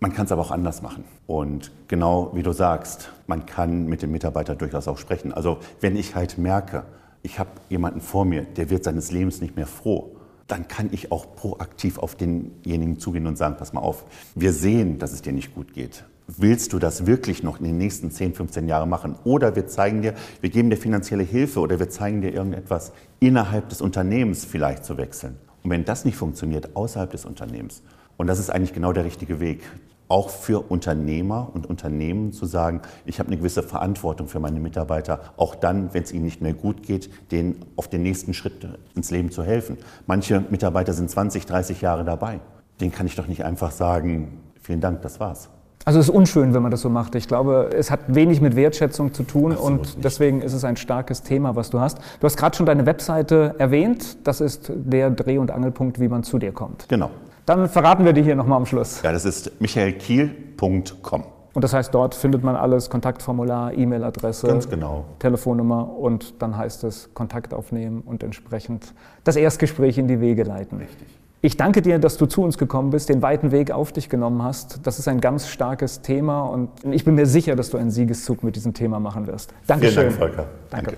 Man 0.00 0.12
kann 0.12 0.26
es 0.26 0.32
aber 0.32 0.42
auch 0.42 0.50
anders 0.50 0.82
machen. 0.82 1.04
Und 1.26 1.72
genau 1.88 2.32
wie 2.34 2.42
du 2.42 2.52
sagst, 2.52 3.10
man 3.28 3.46
kann 3.46 3.86
mit 3.86 4.02
dem 4.02 4.12
Mitarbeiter 4.12 4.56
durchaus 4.56 4.88
auch 4.88 4.98
sprechen. 4.98 5.32
Also 5.32 5.56
wenn 5.80 5.96
ich 5.96 6.14
halt 6.14 6.36
merke, 6.36 6.84
ich 7.22 7.38
habe 7.38 7.48
jemanden 7.70 8.02
vor 8.02 8.26
mir, 8.26 8.42
der 8.42 8.68
wird 8.68 8.84
seines 8.84 9.10
Lebens 9.10 9.40
nicht 9.40 9.56
mehr 9.56 9.66
froh, 9.66 10.19
dann 10.50 10.68
kann 10.68 10.88
ich 10.92 11.12
auch 11.12 11.34
proaktiv 11.34 11.98
auf 11.98 12.14
denjenigen 12.14 12.98
zugehen 12.98 13.26
und 13.26 13.36
sagen, 13.36 13.56
pass 13.58 13.72
mal 13.72 13.80
auf, 13.80 14.04
wir 14.34 14.52
sehen, 14.52 14.98
dass 14.98 15.12
es 15.12 15.22
dir 15.22 15.32
nicht 15.32 15.54
gut 15.54 15.72
geht. 15.72 16.04
Willst 16.26 16.72
du 16.72 16.78
das 16.78 17.06
wirklich 17.06 17.42
noch 17.42 17.58
in 17.58 17.64
den 17.64 17.78
nächsten 17.78 18.10
10, 18.10 18.34
15 18.34 18.68
Jahren 18.68 18.88
machen? 18.88 19.16
Oder 19.24 19.56
wir 19.56 19.66
zeigen 19.66 20.02
dir, 20.02 20.14
wir 20.40 20.50
geben 20.50 20.70
dir 20.70 20.76
finanzielle 20.76 21.24
Hilfe 21.24 21.60
oder 21.60 21.78
wir 21.78 21.90
zeigen 21.90 22.20
dir 22.20 22.32
irgendetwas 22.32 22.92
innerhalb 23.18 23.68
des 23.68 23.80
Unternehmens 23.80 24.44
vielleicht 24.44 24.84
zu 24.84 24.96
wechseln. 24.96 25.36
Und 25.62 25.70
wenn 25.70 25.84
das 25.84 26.04
nicht 26.04 26.16
funktioniert, 26.16 26.76
außerhalb 26.76 27.10
des 27.10 27.24
Unternehmens. 27.24 27.82
Und 28.16 28.28
das 28.28 28.38
ist 28.38 28.50
eigentlich 28.50 28.72
genau 28.72 28.92
der 28.92 29.04
richtige 29.04 29.40
Weg 29.40 29.62
auch 30.10 30.28
für 30.28 30.70
Unternehmer 30.70 31.50
und 31.54 31.66
Unternehmen 31.66 32.32
zu 32.32 32.44
sagen, 32.44 32.80
ich 33.06 33.20
habe 33.20 33.28
eine 33.28 33.36
gewisse 33.36 33.62
Verantwortung 33.62 34.26
für 34.26 34.40
meine 34.40 34.58
Mitarbeiter, 34.58 35.20
auch 35.36 35.54
dann, 35.54 35.94
wenn 35.94 36.02
es 36.02 36.12
ihnen 36.12 36.24
nicht 36.24 36.42
mehr 36.42 36.52
gut 36.52 36.82
geht, 36.82 37.10
denen 37.30 37.64
auf 37.76 37.88
den 37.88 38.02
nächsten 38.02 38.34
Schritt 38.34 38.66
ins 38.96 39.10
Leben 39.10 39.30
zu 39.30 39.44
helfen. 39.44 39.78
Manche 40.06 40.44
Mitarbeiter 40.50 40.92
sind 40.92 41.10
20, 41.10 41.46
30 41.46 41.80
Jahre 41.80 42.04
dabei. 42.04 42.40
Den 42.80 42.90
kann 42.90 43.06
ich 43.06 43.14
doch 43.14 43.28
nicht 43.28 43.44
einfach 43.44 43.70
sagen, 43.70 44.40
vielen 44.60 44.80
Dank, 44.80 45.02
das 45.02 45.20
war's. 45.20 45.48
Also 45.84 45.98
es 46.00 46.08
ist 46.08 46.14
unschön, 46.14 46.52
wenn 46.52 46.62
man 46.62 46.70
das 46.70 46.82
so 46.82 46.90
macht. 46.90 47.14
Ich 47.14 47.26
glaube, 47.26 47.70
es 47.74 47.90
hat 47.90 48.00
wenig 48.08 48.40
mit 48.40 48.54
Wertschätzung 48.54 49.14
zu 49.14 49.22
tun 49.22 49.52
Absolut 49.52 49.72
und 49.72 49.80
nicht. 49.82 50.04
deswegen 50.04 50.42
ist 50.42 50.52
es 50.52 50.64
ein 50.64 50.76
starkes 50.76 51.22
Thema, 51.22 51.56
was 51.56 51.70
du 51.70 51.80
hast. 51.80 51.98
Du 52.18 52.24
hast 52.26 52.36
gerade 52.36 52.54
schon 52.56 52.66
deine 52.66 52.84
Webseite 52.84 53.54
erwähnt. 53.58 54.18
Das 54.24 54.40
ist 54.40 54.70
der 54.74 55.10
Dreh- 55.10 55.38
und 55.38 55.50
Angelpunkt, 55.50 55.98
wie 56.00 56.08
man 56.08 56.22
zu 56.22 56.38
dir 56.38 56.52
kommt. 56.52 56.86
Genau. 56.88 57.10
Dann 57.46 57.68
verraten 57.68 58.04
wir 58.04 58.12
die 58.12 58.22
hier 58.22 58.36
nochmal 58.36 58.58
am 58.58 58.66
Schluss. 58.66 59.02
Ja, 59.02 59.12
das 59.12 59.24
ist 59.24 59.60
michaelkiel.com. 59.60 61.24
Und 61.52 61.64
das 61.64 61.74
heißt, 61.74 61.92
dort 61.92 62.14
findet 62.14 62.44
man 62.44 62.54
alles, 62.54 62.90
Kontaktformular, 62.90 63.74
E-Mail-Adresse, 63.74 64.60
genau. 64.70 65.04
Telefonnummer 65.18 65.96
und 65.98 66.40
dann 66.40 66.56
heißt 66.56 66.84
es 66.84 67.12
Kontakt 67.12 67.52
aufnehmen 67.52 68.02
und 68.06 68.22
entsprechend 68.22 68.94
das 69.24 69.36
Erstgespräch 69.36 69.98
in 69.98 70.06
die 70.06 70.20
Wege 70.20 70.44
leiten. 70.44 70.78
Richtig. 70.78 71.08
Ich 71.42 71.56
danke 71.56 71.80
dir, 71.80 71.98
dass 71.98 72.18
du 72.18 72.26
zu 72.26 72.42
uns 72.42 72.58
gekommen 72.58 72.90
bist, 72.90 73.08
den 73.08 73.22
weiten 73.22 73.50
Weg 73.50 73.70
auf 73.70 73.92
dich 73.92 74.10
genommen 74.10 74.42
hast. 74.42 74.86
Das 74.86 74.98
ist 74.98 75.08
ein 75.08 75.20
ganz 75.20 75.48
starkes 75.48 76.02
Thema 76.02 76.42
und 76.42 76.68
ich 76.84 77.04
bin 77.04 77.14
mir 77.14 77.26
sicher, 77.26 77.56
dass 77.56 77.70
du 77.70 77.78
einen 77.78 77.90
Siegeszug 77.90 78.44
mit 78.44 78.56
diesem 78.56 78.74
Thema 78.74 79.00
machen 79.00 79.26
wirst. 79.26 79.54
Dankeschön. 79.66 80.10
Vielen 80.10 80.20
Dank, 80.20 80.34
Volker. 80.36 80.48
Danke. 80.68 80.92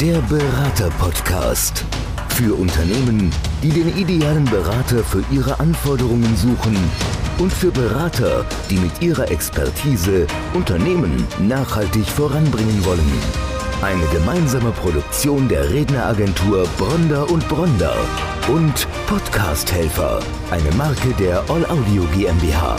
Der 0.00 0.20
Berater-Podcast. 0.20 1.84
Für 2.38 2.54
Unternehmen, 2.54 3.32
die 3.64 3.70
den 3.70 3.98
idealen 3.98 4.44
Berater 4.44 5.02
für 5.02 5.24
ihre 5.28 5.58
Anforderungen 5.58 6.36
suchen 6.36 6.76
und 7.38 7.52
für 7.52 7.72
Berater, 7.72 8.46
die 8.70 8.76
mit 8.76 9.02
ihrer 9.02 9.28
Expertise 9.28 10.24
Unternehmen 10.54 11.26
nachhaltig 11.40 12.06
voranbringen 12.06 12.84
wollen. 12.84 13.12
Eine 13.82 14.06
gemeinsame 14.12 14.70
Produktion 14.70 15.48
der 15.48 15.68
Redneragentur 15.68 16.68
Bronder 16.78 17.28
und 17.28 17.48
Bronder 17.48 17.96
und 18.46 18.86
Podcast 19.08 19.72
Helfer, 19.72 20.20
eine 20.52 20.70
Marke 20.76 21.12
der 21.18 21.40
All 21.50 21.66
Audio 21.66 22.04
GmbH. 22.14 22.76